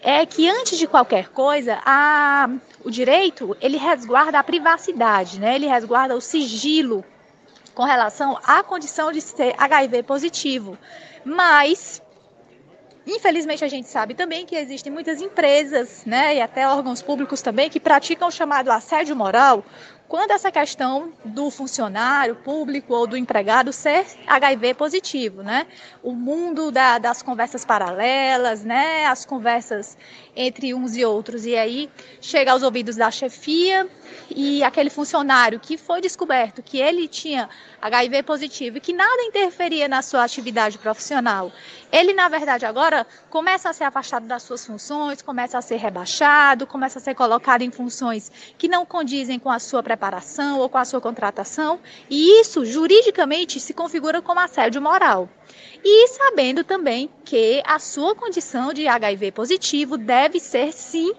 É 0.00 0.24
que 0.26 0.48
antes 0.48 0.78
de 0.78 0.86
qualquer 0.86 1.28
coisa, 1.28 1.80
a, 1.84 2.48
o 2.82 2.90
direito 2.90 3.56
ele 3.60 3.76
resguarda 3.76 4.38
a 4.38 4.42
privacidade, 4.42 5.38
né? 5.38 5.54
Ele 5.54 5.66
resguarda 5.66 6.16
o 6.16 6.20
sigilo 6.20 7.04
com 7.74 7.84
relação 7.84 8.38
à 8.42 8.62
condição 8.62 9.12
de 9.12 9.20
ser 9.20 9.54
HIV 9.58 10.02
positivo. 10.02 10.76
Mas 11.24 12.02
Infelizmente, 13.04 13.64
a 13.64 13.68
gente 13.68 13.88
sabe 13.88 14.14
também 14.14 14.46
que 14.46 14.54
existem 14.54 14.92
muitas 14.92 15.20
empresas, 15.20 16.04
né, 16.06 16.36
e 16.36 16.40
até 16.40 16.68
órgãos 16.68 17.02
públicos 17.02 17.42
também, 17.42 17.68
que 17.68 17.80
praticam 17.80 18.28
o 18.28 18.30
chamado 18.30 18.70
assédio 18.70 19.16
moral, 19.16 19.64
quando 20.12 20.32
essa 20.32 20.52
questão 20.52 21.10
do 21.24 21.50
funcionário 21.50 22.36
público 22.36 22.92
ou 22.92 23.06
do 23.06 23.16
empregado 23.16 23.72
ser 23.72 24.04
HIV 24.26 24.74
positivo, 24.74 25.42
né? 25.42 25.66
O 26.02 26.12
mundo 26.12 26.70
da, 26.70 26.98
das 26.98 27.22
conversas 27.22 27.64
paralelas, 27.64 28.62
né? 28.62 29.06
As 29.06 29.24
conversas 29.24 29.96
entre 30.34 30.74
uns 30.74 30.96
e 30.96 31.04
outros. 31.04 31.44
E 31.46 31.56
aí 31.56 31.90
chega 32.20 32.52
aos 32.52 32.62
ouvidos 32.62 32.96
da 32.96 33.10
chefia 33.10 33.88
e 34.30 34.62
aquele 34.62 34.90
funcionário 34.90 35.60
que 35.60 35.76
foi 35.76 36.00
descoberto 36.00 36.62
que 36.62 36.78
ele 36.78 37.08
tinha 37.08 37.48
HIV 37.80 38.22
positivo 38.22 38.76
e 38.78 38.80
que 38.80 38.92
nada 38.92 39.22
interferia 39.22 39.88
na 39.88 40.02
sua 40.02 40.24
atividade 40.24 40.78
profissional. 40.78 41.52
Ele, 41.90 42.12
na 42.12 42.28
verdade, 42.28 42.64
agora 42.64 43.06
começa 43.28 43.68
a 43.68 43.72
ser 43.72 43.84
afastado 43.84 44.26
das 44.26 44.42
suas 44.42 44.64
funções, 44.64 45.20
começa 45.20 45.58
a 45.58 45.62
ser 45.62 45.76
rebaixado, 45.76 46.66
começa 46.66 46.98
a 46.98 47.02
ser 47.02 47.14
colocado 47.14 47.62
em 47.62 47.70
funções 47.70 48.30
que 48.56 48.68
não 48.68 48.86
condizem 48.86 49.38
com 49.38 49.50
a 49.50 49.58
sua 49.58 49.82
preparação 49.82 50.58
ou 50.60 50.68
com 50.68 50.78
a 50.78 50.84
sua 50.84 51.00
contratação, 51.00 51.80
e 52.08 52.40
isso 52.40 52.64
juridicamente 52.64 53.60
se 53.60 53.74
configura 53.74 54.22
como 54.22 54.40
assédio 54.40 54.80
moral. 54.80 55.28
E 55.84 56.08
sabendo 56.08 56.62
também 56.62 57.10
que 57.24 57.60
a 57.66 57.78
sua 57.80 58.14
condição 58.14 58.72
de 58.72 58.86
HIV 58.86 59.32
positivo 59.32 59.98
deve 59.98 60.21
ser 60.40 60.72
sim 60.72 61.12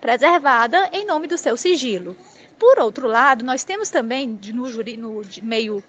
preservada 0.00 0.90
em 0.92 1.06
nome 1.06 1.26
do 1.26 1.38
seu 1.38 1.56
sigilo. 1.56 2.16
Por 2.58 2.78
outro 2.78 3.08
lado, 3.08 3.44
nós 3.44 3.64
temos 3.64 3.90
também 3.90 4.38
no, 4.52 4.68
no 4.98 5.22
meio 5.42 5.82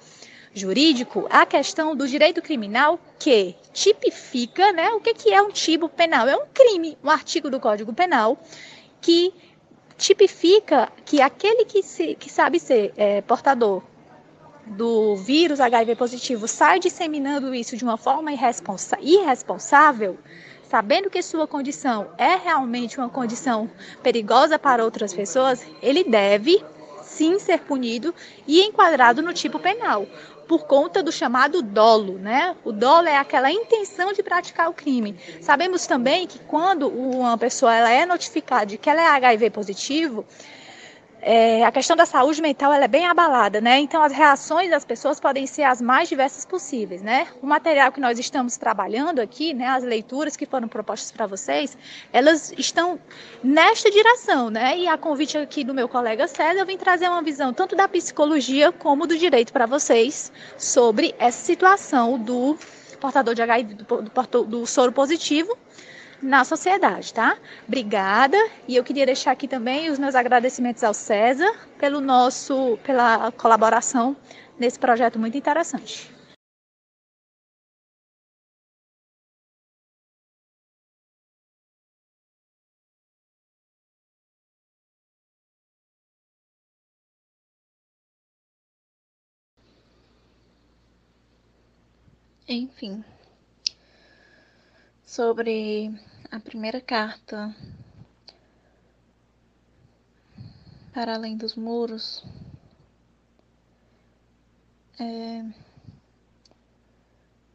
jurídico 0.53 1.27
a 1.29 1.45
questão 1.45 1.95
do 1.95 2.07
direito 2.07 2.41
criminal 2.41 2.99
que 3.19 3.55
tipifica 3.73 4.71
né, 4.71 4.89
o 4.91 5.01
que, 5.01 5.13
que 5.13 5.33
é 5.33 5.41
um 5.41 5.51
tipo 5.51 5.89
penal. 5.89 6.27
É 6.27 6.35
um 6.35 6.45
crime, 6.53 6.97
um 7.03 7.09
artigo 7.09 7.49
do 7.49 7.59
Código 7.59 7.93
Penal 7.93 8.37
que 9.01 9.33
tipifica 9.97 10.91
que 11.05 11.21
aquele 11.21 11.65
que, 11.65 11.83
se, 11.83 12.15
que 12.15 12.29
sabe 12.29 12.59
ser 12.59 12.93
é, 12.97 13.21
portador 13.21 13.83
do 14.65 15.15
vírus 15.15 15.59
HIV 15.59 15.95
positivo 15.95 16.47
sai 16.47 16.79
disseminando 16.79 17.53
isso 17.53 17.77
de 17.77 17.83
uma 17.83 17.97
forma 17.97 18.31
irresponsa 18.31 18.97
irresponsável, 18.99 20.17
sabendo 20.69 21.09
que 21.09 21.21
sua 21.21 21.47
condição 21.47 22.07
é 22.17 22.35
realmente 22.35 22.97
uma 22.97 23.09
condição 23.09 23.69
perigosa 24.01 24.57
para 24.57 24.83
outras 24.83 25.13
pessoas, 25.13 25.65
ele 25.81 26.03
deve 26.03 26.63
sim 27.03 27.39
ser 27.39 27.59
punido 27.59 28.13
e 28.47 28.61
enquadrado 28.61 29.21
no 29.21 29.33
tipo 29.33 29.59
penal, 29.59 30.05
por 30.47 30.65
conta 30.65 31.01
do 31.01 31.11
chamado 31.11 31.61
dolo, 31.61 32.17
né? 32.17 32.55
O 32.63 32.71
dolo 32.71 33.07
é 33.07 33.17
aquela 33.17 33.51
intenção 33.51 34.13
de 34.13 34.21
praticar 34.21 34.69
o 34.69 34.73
crime. 34.73 35.17
Sabemos 35.41 35.87
também 35.87 36.27
que 36.27 36.39
quando 36.39 36.87
uma 36.87 37.37
pessoa 37.37 37.73
ela 37.73 37.89
é 37.89 38.05
notificada 38.05 38.65
de 38.65 38.77
que 38.77 38.89
ela 38.89 39.01
é 39.01 39.07
HIV 39.07 39.49
positivo, 39.49 40.25
é, 41.27 41.65
a 41.65 41.71
questão 41.71 41.95
da 41.95 42.05
saúde 42.05 42.39
mental 42.39 42.71
ela 42.71 42.85
é 42.85 42.87
bem 42.87 43.07
abalada, 43.07 43.59
né? 43.59 43.79
Então 43.79 44.03
as 44.03 44.13
reações 44.13 44.69
das 44.69 44.85
pessoas 44.85 45.19
podem 45.19 45.47
ser 45.47 45.63
as 45.63 45.81
mais 45.81 46.07
diversas 46.07 46.45
possíveis, 46.45 47.01
né? 47.01 47.27
O 47.41 47.47
material 47.47 47.91
que 47.91 47.99
nós 47.99 48.19
estamos 48.19 48.57
trabalhando 48.57 49.19
aqui, 49.19 49.51
né, 49.51 49.65
as 49.69 49.83
leituras 49.83 50.37
que 50.37 50.45
foram 50.45 50.67
propostas 50.67 51.11
para 51.11 51.25
vocês, 51.25 51.75
elas 52.13 52.53
estão 52.59 52.99
nesta 53.43 53.89
direção, 53.89 54.51
né? 54.51 54.77
E 54.77 54.87
a 54.87 54.99
convite 54.99 55.35
aqui 55.35 55.63
do 55.63 55.73
meu 55.73 55.89
colega 55.89 56.27
César, 56.27 56.59
eu 56.59 56.65
vim 56.65 56.77
trazer 56.77 57.09
uma 57.09 57.23
visão 57.23 57.51
tanto 57.51 57.75
da 57.75 57.87
psicologia 57.87 58.71
como 58.71 59.07
do 59.07 59.17
direito 59.17 59.51
para 59.51 59.65
vocês 59.65 60.31
sobre 60.59 61.15
essa 61.17 61.43
situação 61.43 62.19
do 62.19 62.55
portador 63.01 63.33
de 63.33 63.41
HIV, 63.41 63.73
do, 63.73 64.01
do, 64.03 64.43
do 64.43 64.67
soro 64.67 64.91
positivo 64.91 65.57
na 66.21 66.43
sociedade, 66.43 67.13
tá? 67.13 67.37
Obrigada. 67.67 68.37
E 68.67 68.75
eu 68.75 68.83
queria 68.83 69.05
deixar 69.05 69.31
aqui 69.31 69.47
também 69.47 69.89
os 69.89 69.99
meus 69.99 70.15
agradecimentos 70.15 70.83
ao 70.83 70.93
César 70.93 71.51
pelo 71.79 71.99
nosso 72.01 72.77
pela 72.83 73.31
colaboração 73.31 74.15
nesse 74.59 74.79
projeto 74.79 75.19
muito 75.19 75.37
interessante. 75.37 76.13
Enfim, 92.47 93.03
sobre 95.05 95.91
a 96.31 96.39
primeira 96.39 96.81
carta 96.81 97.55
para 100.93 101.13
além 101.13 101.37
dos 101.37 101.55
muros. 101.55 102.23
É, 104.99 105.45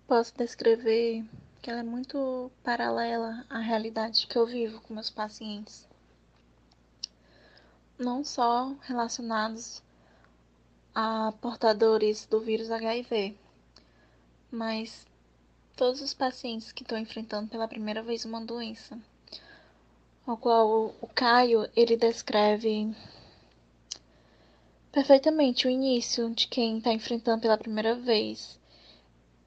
posso 0.07 0.37
descrever 0.37 1.25
que 1.61 1.71
ela 1.71 1.81
é 1.81 1.83
muito 1.83 2.51
paralela 2.63 3.45
à 3.51 3.59
realidade 3.59 4.27
que 4.27 4.37
eu 4.39 4.47
vivo 4.47 4.81
com 4.83 4.95
meus 4.95 5.11
pacientes. 5.11 5.89
Não 7.99 8.25
só 8.25 8.75
relacionados 8.83 9.83
a 10.95 11.33
portadores 11.41 12.27
do 12.27 12.41
vírus 12.41 12.71
HIV, 12.71 13.37
mas 14.51 15.07
todos 15.81 16.03
os 16.03 16.13
pacientes 16.13 16.73
que 16.73 16.83
estão 16.83 16.99
enfrentando 16.99 17.49
pela 17.49 17.67
primeira 17.67 18.03
vez 18.03 18.27
uma 18.27 18.45
doença, 18.45 18.99
ao 20.27 20.37
qual 20.37 20.95
o 21.01 21.07
Caio 21.15 21.71
ele 21.75 21.97
descreve 21.97 22.95
perfeitamente 24.93 25.67
o 25.67 25.71
início 25.71 26.29
de 26.35 26.49
quem 26.49 26.77
está 26.77 26.93
enfrentando 26.93 27.41
pela 27.41 27.57
primeira 27.57 27.95
vez 27.95 28.61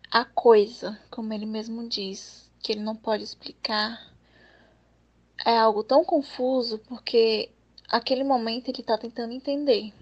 a 0.09 0.25
coisa, 0.25 0.99
como 1.11 1.31
ele 1.31 1.45
mesmo 1.45 1.87
diz, 1.87 2.49
que 2.63 2.71
ele 2.71 2.81
não 2.81 2.95
pode 2.95 3.23
explicar. 3.23 4.11
É 5.45 5.55
algo 5.55 5.83
tão 5.83 6.03
confuso 6.03 6.79
porque 6.79 7.51
aquele 7.87 8.23
momento 8.23 8.69
ele 8.69 8.81
está 8.81 8.97
tentando 8.97 9.33
entender. 9.33 9.93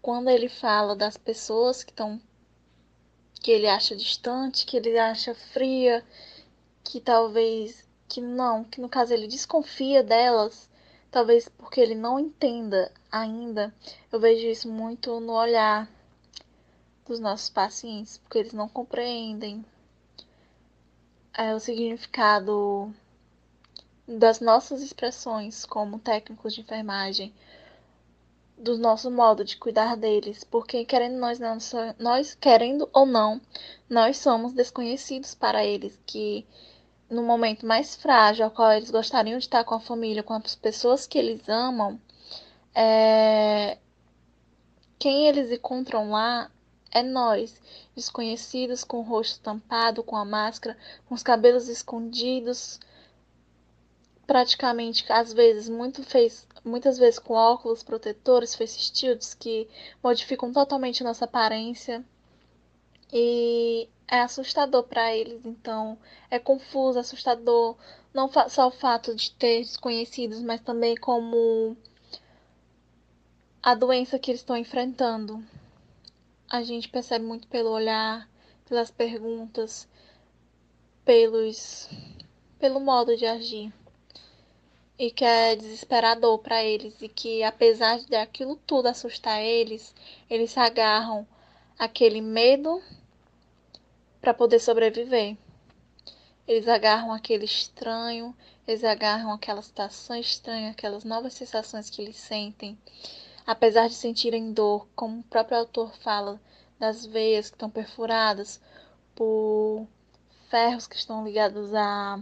Quando 0.00 0.30
ele 0.30 0.48
fala 0.48 0.94
das 0.94 1.16
pessoas 1.16 1.82
que 1.82 1.90
estão 1.90 2.20
que 3.46 3.52
ele 3.52 3.68
acha 3.68 3.94
distante, 3.94 4.66
que 4.66 4.76
ele 4.76 4.98
acha 4.98 5.32
fria, 5.32 6.04
que 6.82 7.00
talvez 7.00 7.88
que 8.08 8.20
não, 8.20 8.64
que 8.64 8.80
no 8.80 8.88
caso 8.88 9.14
ele 9.14 9.28
desconfia 9.28 10.02
delas, 10.02 10.68
talvez 11.12 11.48
porque 11.48 11.80
ele 11.80 11.94
não 11.94 12.18
entenda 12.18 12.90
ainda. 13.08 13.72
Eu 14.10 14.18
vejo 14.18 14.48
isso 14.48 14.68
muito 14.68 15.20
no 15.20 15.32
olhar 15.32 15.88
dos 17.06 17.20
nossos 17.20 17.48
pacientes, 17.48 18.18
porque 18.18 18.38
eles 18.38 18.52
não 18.52 18.68
compreendem 18.68 19.64
é, 21.32 21.54
o 21.54 21.60
significado 21.60 22.92
das 24.08 24.40
nossas 24.40 24.82
expressões 24.82 25.64
como 25.64 26.00
técnicos 26.00 26.52
de 26.52 26.62
enfermagem, 26.62 27.32
do 28.56 28.78
nosso 28.78 29.10
modo 29.10 29.44
de 29.44 29.56
cuidar 29.56 29.96
deles, 29.96 30.42
porque 30.44 30.84
querendo 30.84 31.18
nós 31.18 31.38
não, 31.38 31.58
nós 31.98 32.34
querendo 32.34 32.88
ou 32.92 33.04
não, 33.04 33.40
nós 33.88 34.16
somos 34.16 34.52
desconhecidos 34.52 35.34
para 35.34 35.64
eles, 35.64 35.98
que 36.06 36.46
no 37.08 37.22
momento 37.22 37.66
mais 37.66 37.94
frágil, 37.94 38.46
ao 38.46 38.50
qual 38.50 38.72
eles 38.72 38.90
gostariam 38.90 39.38
de 39.38 39.44
estar 39.44 39.64
com 39.64 39.74
a 39.74 39.80
família, 39.80 40.22
com 40.22 40.32
as 40.34 40.54
pessoas 40.54 41.06
que 41.06 41.18
eles 41.18 41.48
amam, 41.48 42.00
é... 42.74 43.78
quem 44.98 45.26
eles 45.28 45.50
encontram 45.52 46.10
lá 46.10 46.50
é 46.90 47.02
nós, 47.02 47.60
desconhecidos, 47.94 48.82
com 48.82 48.98
o 48.98 49.02
rosto 49.02 49.40
tampado, 49.40 50.02
com 50.02 50.16
a 50.16 50.24
máscara, 50.24 50.76
com 51.06 51.14
os 51.14 51.22
cabelos 51.22 51.68
escondidos, 51.68 52.80
praticamente, 54.26 55.04
às 55.12 55.32
vezes, 55.32 55.68
muito 55.68 56.02
fez, 56.02 56.46
muitas 56.66 56.98
vezes 56.98 57.18
com 57.18 57.34
óculos 57.34 57.82
protetores, 57.82 58.54
face 58.54 58.90
shields, 58.92 59.34
que 59.34 59.68
modificam 60.02 60.52
totalmente 60.52 61.04
nossa 61.04 61.24
aparência. 61.24 62.04
E 63.12 63.88
é 64.08 64.20
assustador 64.20 64.82
para 64.82 65.14
eles, 65.14 65.44
então 65.44 65.96
é 66.28 66.38
confuso, 66.38 66.98
assustador, 66.98 67.76
não 68.12 68.28
só 68.48 68.66
o 68.66 68.72
fato 68.72 69.14
de 69.14 69.30
ter 69.32 69.60
desconhecidos, 69.60 70.42
mas 70.42 70.60
também 70.60 70.96
como 70.96 71.76
a 73.62 73.74
doença 73.74 74.18
que 74.18 74.32
eles 74.32 74.40
estão 74.40 74.56
enfrentando. 74.56 75.42
A 76.50 76.62
gente 76.62 76.88
percebe 76.88 77.24
muito 77.24 77.46
pelo 77.48 77.70
olhar, 77.70 78.28
pelas 78.68 78.90
perguntas, 78.90 79.88
pelos 81.04 81.88
pelo 82.58 82.80
modo 82.80 83.16
de 83.16 83.26
agir 83.26 83.72
e 84.98 85.10
que 85.10 85.24
é 85.24 85.54
desesperador 85.54 86.38
para 86.38 86.64
eles 86.64 86.94
e 87.02 87.08
que 87.08 87.42
apesar 87.42 87.98
de 88.00 88.16
aquilo 88.16 88.56
tudo 88.66 88.86
assustar 88.86 89.42
eles, 89.42 89.94
eles 90.28 90.52
se 90.52 90.58
agarram 90.58 91.26
àquele 91.78 92.20
medo 92.20 92.82
para 94.20 94.32
poder 94.32 94.58
sobreviver. 94.58 95.36
Eles 96.48 96.66
agarram 96.68 97.12
aquele 97.12 97.44
estranho, 97.44 98.34
eles 98.66 98.84
agarram 98.84 99.32
aquela 99.32 99.60
situação 99.60 100.16
estranha, 100.16 100.70
aquelas 100.70 101.04
novas 101.04 101.34
sensações 101.34 101.90
que 101.90 102.00
eles 102.00 102.16
sentem. 102.16 102.78
Apesar 103.46 103.88
de 103.88 103.94
sentirem 103.94 104.52
dor, 104.52 104.88
como 104.96 105.20
o 105.20 105.24
próprio 105.24 105.58
autor 105.58 105.92
fala, 105.98 106.40
das 106.78 107.06
veias 107.06 107.48
que 107.48 107.56
estão 107.56 107.70
perfuradas 107.70 108.60
por 109.14 109.86
ferros 110.50 110.86
que 110.86 110.96
estão 110.96 111.24
ligados 111.24 111.74
a 111.74 112.20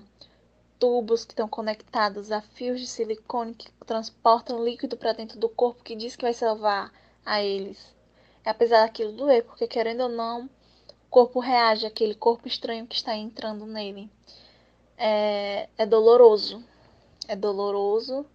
tubos 0.85 1.25
que 1.25 1.33
estão 1.33 1.49
conectados 1.49 2.31
a 2.31 2.42
fios 2.42 2.79
de 2.79 2.87
silicone 2.87 3.55
que 3.55 3.73
transportam 3.87 4.62
líquido 4.62 4.99
para 4.99 5.14
dentro 5.14 5.38
do 5.38 5.49
corpo 5.49 5.83
que 5.83 5.97
diz 5.97 6.14
que 6.14 6.25
vai 6.25 6.35
salvar 6.35 6.92
a 7.25 7.42
eles. 7.42 7.97
Apesar 8.44 8.83
daquilo 8.83 9.12
doer, 9.12 9.42
porque 9.44 9.66
querendo 9.66 10.03
ou 10.03 10.11
não, 10.11 10.44
o 10.44 11.09
corpo 11.09 11.40
reage 11.40 11.87
àquele 11.87 12.14
corpo 12.14 12.47
estranho 12.47 12.87
que 12.87 12.97
está 12.97 13.16
entrando 13.16 13.64
nele. 13.64 14.11
É, 14.99 15.70
é 15.79 15.87
doloroso. 15.87 16.62
É 17.27 17.35
doloroso, 17.35 18.27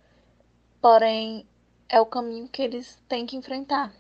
porém 0.82 1.46
é 1.88 2.02
o 2.02 2.06
caminho 2.08 2.48
que 2.48 2.64
eles 2.64 3.00
têm 3.08 3.28
que 3.28 3.36
enfrentar. 3.36 3.94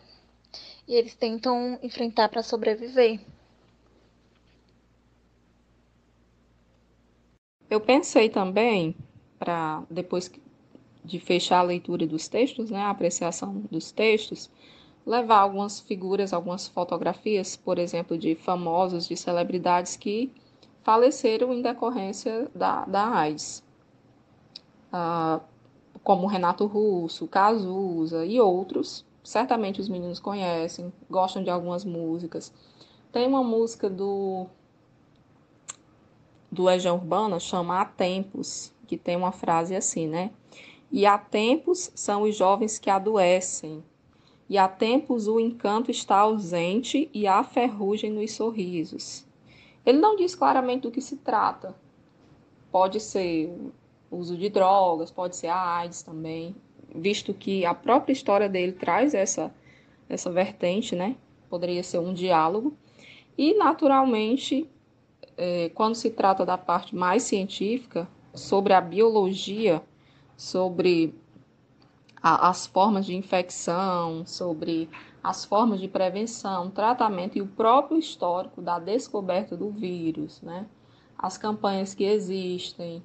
E 0.87 0.95
eles 0.95 1.13
tentam 1.13 1.77
enfrentar 1.83 2.29
para 2.29 2.41
sobreviver. 2.41 3.19
Eu 7.69 7.79
pensei 7.79 8.29
também, 8.29 8.95
para 9.37 9.83
depois 9.89 10.31
de 11.05 11.19
fechar 11.19 11.59
a 11.59 11.63
leitura 11.63 12.07
dos 12.07 12.27
textos, 12.27 12.71
né, 12.71 12.79
a 12.79 12.89
apreciação 12.89 13.63
dos 13.69 13.91
textos, 13.91 14.49
levar 15.05 15.39
algumas 15.39 15.79
figuras, 15.79 16.33
algumas 16.33 16.67
fotografias, 16.67 17.55
por 17.55 17.77
exemplo, 17.77 18.17
de 18.17 18.35
famosos, 18.35 19.07
de 19.07 19.15
celebridades 19.15 19.95
que 19.95 20.31
faleceram 20.83 21.53
em 21.53 21.61
decorrência 21.61 22.49
da, 22.55 22.85
da 22.85 23.07
AIDS. 23.07 23.63
Ah, 24.91 25.39
como 26.03 26.27
Renato 26.27 26.65
Russo, 26.65 27.27
Cazuza 27.27 28.25
e 28.25 28.39
outros. 28.39 29.05
Certamente 29.23 29.79
os 29.79 29.87
meninos 29.87 30.19
conhecem, 30.19 30.91
gostam 31.09 31.43
de 31.43 31.49
algumas 31.49 31.85
músicas. 31.85 32.51
Tem 33.11 33.27
uma 33.27 33.43
música 33.43 33.89
do 33.89 34.47
do 36.51 36.63
Legião 36.63 36.95
Urbana 36.95 37.39
chama 37.39 37.79
Há 37.79 37.85
Tempos, 37.85 38.73
que 38.87 38.97
tem 38.97 39.15
uma 39.15 39.31
frase 39.31 39.75
assim, 39.75 40.07
né? 40.07 40.31
E 40.91 41.05
há 41.05 41.17
tempos 41.17 41.91
são 41.93 42.23
os 42.23 42.35
jovens 42.35 42.79
que 42.79 42.89
adoecem, 42.89 43.83
e 44.49 44.57
há 44.57 44.67
tempos 44.67 45.27
o 45.27 45.39
encanto 45.39 45.91
está 45.91 46.17
ausente 46.17 47.07
e 47.13 47.27
há 47.27 47.43
ferrugem 47.43 48.11
nos 48.11 48.31
sorrisos. 48.31 49.27
Ele 49.85 49.99
não 49.99 50.15
diz 50.15 50.33
claramente 50.33 50.81
do 50.81 50.91
que 50.91 51.01
se 51.01 51.17
trata. 51.17 51.75
Pode 52.71 52.99
ser 52.99 53.55
uso 54.09 54.35
de 54.35 54.49
drogas, 54.49 55.11
pode 55.11 55.35
ser 55.35 55.47
a 55.47 55.77
AIDS 55.77 56.01
também, 56.01 56.55
visto 56.95 57.31
que 57.31 57.63
a 57.63 57.75
própria 57.75 58.13
história 58.13 58.49
dele 58.49 58.71
traz 58.71 59.13
essa, 59.13 59.53
essa 60.07 60.31
vertente, 60.31 60.95
né? 60.95 61.15
Poderia 61.47 61.83
ser 61.83 61.99
um 61.99 62.13
diálogo. 62.13 62.75
E, 63.37 63.53
naturalmente, 63.53 64.67
é, 65.39 65.69
quando 65.69 65.95
se 65.95 66.09
trata 66.09 66.45
da 66.45 66.57
parte 66.57 66.93
mais 66.93 67.23
científica, 67.23 68.05
sobre 68.33 68.73
a 68.73 68.81
biologia, 68.81 69.81
sobre 70.35 71.15
a, 72.21 72.49
as 72.49 72.67
formas 72.67 73.05
de 73.05 73.15
infecção, 73.15 74.25
sobre 74.25 74.89
as 75.23 75.45
formas 75.45 75.79
de 75.79 75.87
prevenção, 75.87 76.69
tratamento 76.69 77.37
e 77.37 77.41
o 77.41 77.47
próprio 77.47 77.97
histórico 77.97 78.61
da 78.61 78.79
descoberta 78.79 79.55
do 79.55 79.71
vírus, 79.71 80.41
né? 80.41 80.67
as 81.17 81.37
campanhas 81.37 81.93
que 81.93 82.03
existem. 82.03 83.01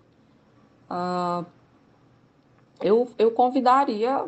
Uh, 0.91 1.47
eu, 2.81 3.09
eu 3.17 3.31
convidaria 3.31 4.27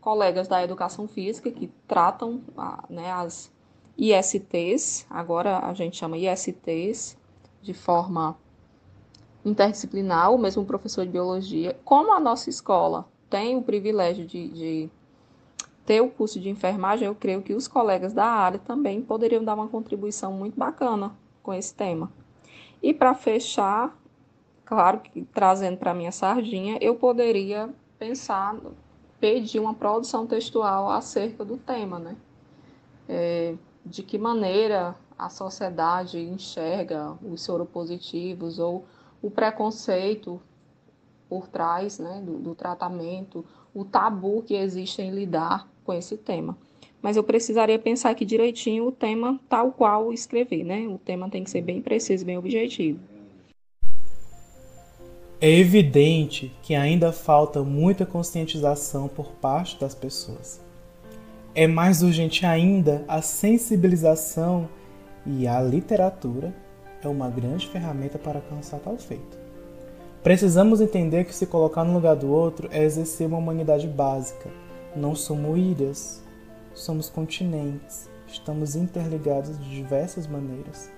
colegas 0.00 0.48
da 0.48 0.62
educação 0.64 1.06
física 1.06 1.50
que 1.50 1.68
tratam 1.86 2.42
uh, 2.56 2.92
né, 2.92 3.12
as 3.12 3.52
ISTs, 3.96 5.06
agora 5.08 5.60
a 5.60 5.72
gente 5.74 5.96
chama 5.96 6.18
ISTs, 6.18 7.16
de 7.66 7.74
forma 7.74 8.36
interdisciplinar, 9.44 10.32
o 10.32 10.38
mesmo 10.38 10.64
professor 10.64 11.04
de 11.04 11.10
biologia, 11.10 11.78
como 11.84 12.12
a 12.12 12.20
nossa 12.20 12.48
escola 12.48 13.06
tem 13.28 13.56
o 13.56 13.62
privilégio 13.62 14.24
de, 14.24 14.48
de 14.48 14.90
ter 15.84 16.00
o 16.00 16.08
curso 16.08 16.40
de 16.40 16.48
enfermagem, 16.48 17.06
eu 17.06 17.14
creio 17.14 17.42
que 17.42 17.54
os 17.54 17.66
colegas 17.66 18.12
da 18.12 18.24
área 18.24 18.58
também 18.58 19.02
poderiam 19.02 19.44
dar 19.44 19.54
uma 19.54 19.68
contribuição 19.68 20.32
muito 20.32 20.56
bacana 20.56 21.12
com 21.42 21.52
esse 21.52 21.74
tema. 21.74 22.10
E 22.82 22.94
para 22.94 23.14
fechar, 23.14 23.96
claro 24.64 25.00
que 25.00 25.22
trazendo 25.22 25.76
para 25.76 25.94
minha 25.94 26.12
sardinha, 26.12 26.78
eu 26.80 26.94
poderia 26.94 27.68
pensar, 27.98 28.56
pedir 29.18 29.58
uma 29.58 29.74
produção 29.74 30.26
textual 30.26 30.90
acerca 30.90 31.44
do 31.44 31.56
tema, 31.56 31.98
né? 31.98 32.16
É, 33.08 33.54
de 33.84 34.02
que 34.02 34.18
maneira 34.18 34.96
a 35.18 35.28
sociedade 35.28 36.18
enxerga 36.18 37.16
os 37.22 37.42
soropositivos 37.42 38.58
ou 38.58 38.84
o 39.22 39.30
preconceito 39.30 40.40
por 41.28 41.48
trás 41.48 41.98
né, 41.98 42.22
do, 42.24 42.38
do 42.38 42.54
tratamento, 42.54 43.44
o 43.74 43.84
tabu 43.84 44.42
que 44.42 44.54
existe 44.54 45.02
em 45.02 45.10
lidar 45.10 45.68
com 45.84 45.92
esse 45.92 46.16
tema. 46.16 46.56
Mas 47.02 47.16
eu 47.16 47.22
precisaria 47.22 47.78
pensar 47.78 48.10
aqui 48.10 48.24
direitinho 48.24 48.86
o 48.86 48.92
tema 48.92 49.38
tal 49.48 49.72
qual 49.72 50.12
escrever, 50.12 50.64
né? 50.64 50.88
O 50.88 50.98
tema 50.98 51.28
tem 51.30 51.44
que 51.44 51.50
ser 51.50 51.60
bem 51.60 51.80
preciso, 51.80 52.24
bem 52.24 52.38
objetivo. 52.38 52.98
É 55.40 55.50
evidente 55.50 56.52
que 56.62 56.74
ainda 56.74 57.12
falta 57.12 57.62
muita 57.62 58.06
conscientização 58.06 59.06
por 59.06 59.32
parte 59.32 59.78
das 59.78 59.94
pessoas. 59.94 60.60
É 61.54 61.66
mais 61.66 62.02
urgente 62.02 62.46
ainda 62.46 63.04
a 63.06 63.20
sensibilização 63.20 64.68
e 65.26 65.46
a 65.46 65.60
literatura 65.60 66.54
é 67.02 67.08
uma 67.08 67.28
grande 67.28 67.66
ferramenta 67.68 68.18
para 68.18 68.38
alcançar 68.38 68.78
tal 68.78 68.96
feito. 68.96 69.38
Precisamos 70.22 70.80
entender 70.80 71.24
que 71.24 71.34
se 71.34 71.46
colocar 71.46 71.84
no 71.84 71.94
lugar 71.94 72.16
do 72.16 72.28
outro 72.28 72.68
é 72.72 72.82
exercer 72.82 73.26
uma 73.26 73.38
humanidade 73.38 73.86
básica. 73.86 74.50
Não 74.94 75.14
somos 75.14 75.58
ilhas, 75.58 76.22
somos 76.74 77.08
continentes, 77.08 78.08
estamos 78.26 78.74
interligados 78.74 79.58
de 79.58 79.70
diversas 79.70 80.26
maneiras. 80.26 80.90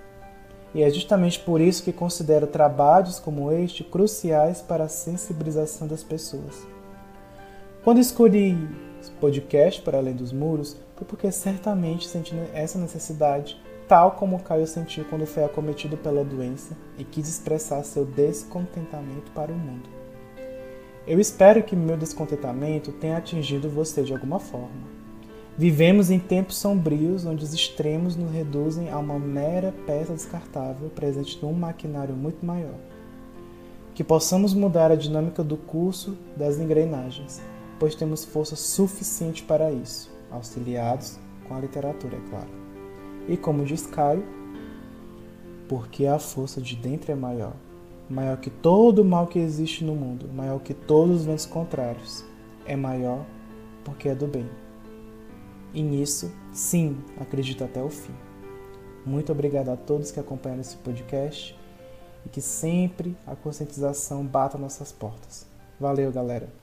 E 0.73 0.83
é 0.83 0.89
justamente 0.89 1.39
por 1.39 1.59
isso 1.59 1.83
que 1.83 1.91
considero 1.91 2.47
trabalhos 2.47 3.19
como 3.19 3.51
este 3.51 3.83
cruciais 3.83 4.61
para 4.61 4.85
a 4.85 4.89
sensibilização 4.89 5.87
das 5.87 6.03
pessoas. 6.03 6.67
Quando 7.83 7.99
escolhi 7.99 8.57
podcast 9.19 9.81
para 9.81 9.97
além 9.97 10.15
dos 10.15 10.31
muros, 10.31 10.77
foi 10.95 11.07
porque 11.07 11.31
certamente 11.31 12.07
senti 12.07 12.35
essa 12.53 12.77
necessidade 12.77 13.59
tal 13.89 14.11
como 14.11 14.39
Caio 14.43 14.67
sentiu 14.67 15.03
quando 15.05 15.25
foi 15.25 15.43
acometido 15.43 15.97
pela 15.97 16.23
doença 16.23 16.77
e 16.95 17.03
quis 17.03 17.27
expressar 17.27 17.83
seu 17.83 18.05
descontentamento 18.05 19.31
para 19.33 19.51
o 19.51 19.57
mundo. 19.57 19.89
Eu 21.07 21.19
espero 21.19 21.63
que 21.63 21.75
meu 21.75 21.97
descontentamento 21.97 22.91
tenha 22.91 23.17
atingido 23.17 23.67
você 23.67 24.03
de 24.03 24.13
alguma 24.13 24.39
forma. 24.39 24.99
Vivemos 25.57 26.11
em 26.11 26.19
tempos 26.19 26.57
sombrios 26.57 27.25
onde 27.25 27.43
os 27.43 27.51
extremos 27.51 28.15
nos 28.15 28.31
reduzem 28.31 28.91
a 28.91 28.99
uma 28.99 29.17
mera 29.17 29.73
peça 29.87 30.13
descartável 30.13 30.89
presente 30.91 31.39
num 31.41 31.51
maquinário 31.51 32.15
muito 32.15 32.45
maior. 32.45 32.77
Que 33.95 34.03
possamos 34.03 34.53
mudar 34.53 34.91
a 34.91 34.95
dinâmica 34.95 35.43
do 35.43 35.57
curso 35.57 36.15
das 36.37 36.59
engrenagens, 36.59 37.41
pois 37.79 37.95
temos 37.95 38.23
força 38.23 38.55
suficiente 38.55 39.41
para 39.41 39.71
isso, 39.71 40.11
auxiliados 40.29 41.19
com 41.47 41.55
a 41.55 41.59
literatura, 41.59 42.15
é 42.17 42.29
claro. 42.29 42.68
E 43.27 43.37
como 43.37 43.65
diz 43.65 43.85
Caio, 43.85 44.23
porque 45.67 46.05
a 46.05 46.17
força 46.17 46.59
de 46.59 46.75
dentro 46.75 47.11
é 47.11 47.15
maior, 47.15 47.53
maior 48.09 48.37
que 48.37 48.49
todo 48.49 48.99
o 48.99 49.05
mal 49.05 49.27
que 49.27 49.37
existe 49.37 49.83
no 49.83 49.95
mundo, 49.95 50.27
maior 50.33 50.59
que 50.59 50.73
todos 50.73 51.17
os 51.17 51.25
ventos 51.25 51.45
contrários, 51.45 52.25
é 52.65 52.75
maior 52.75 53.25
porque 53.83 54.09
é 54.09 54.15
do 54.15 54.27
bem. 54.27 54.49
E 55.73 55.83
nisso, 55.83 56.31
sim, 56.51 56.97
acredito 57.19 57.63
até 57.63 57.81
o 57.81 57.89
fim. 57.89 58.13
Muito 59.05 59.31
obrigado 59.31 59.69
a 59.69 59.77
todos 59.77 60.11
que 60.11 60.19
acompanharam 60.19 60.61
esse 60.61 60.77
podcast 60.77 61.57
e 62.25 62.29
que 62.29 62.41
sempre 62.41 63.15
a 63.25 63.35
conscientização 63.35 64.25
bata 64.25 64.57
nossas 64.57 64.91
portas. 64.91 65.47
Valeu, 65.79 66.11
galera! 66.11 66.58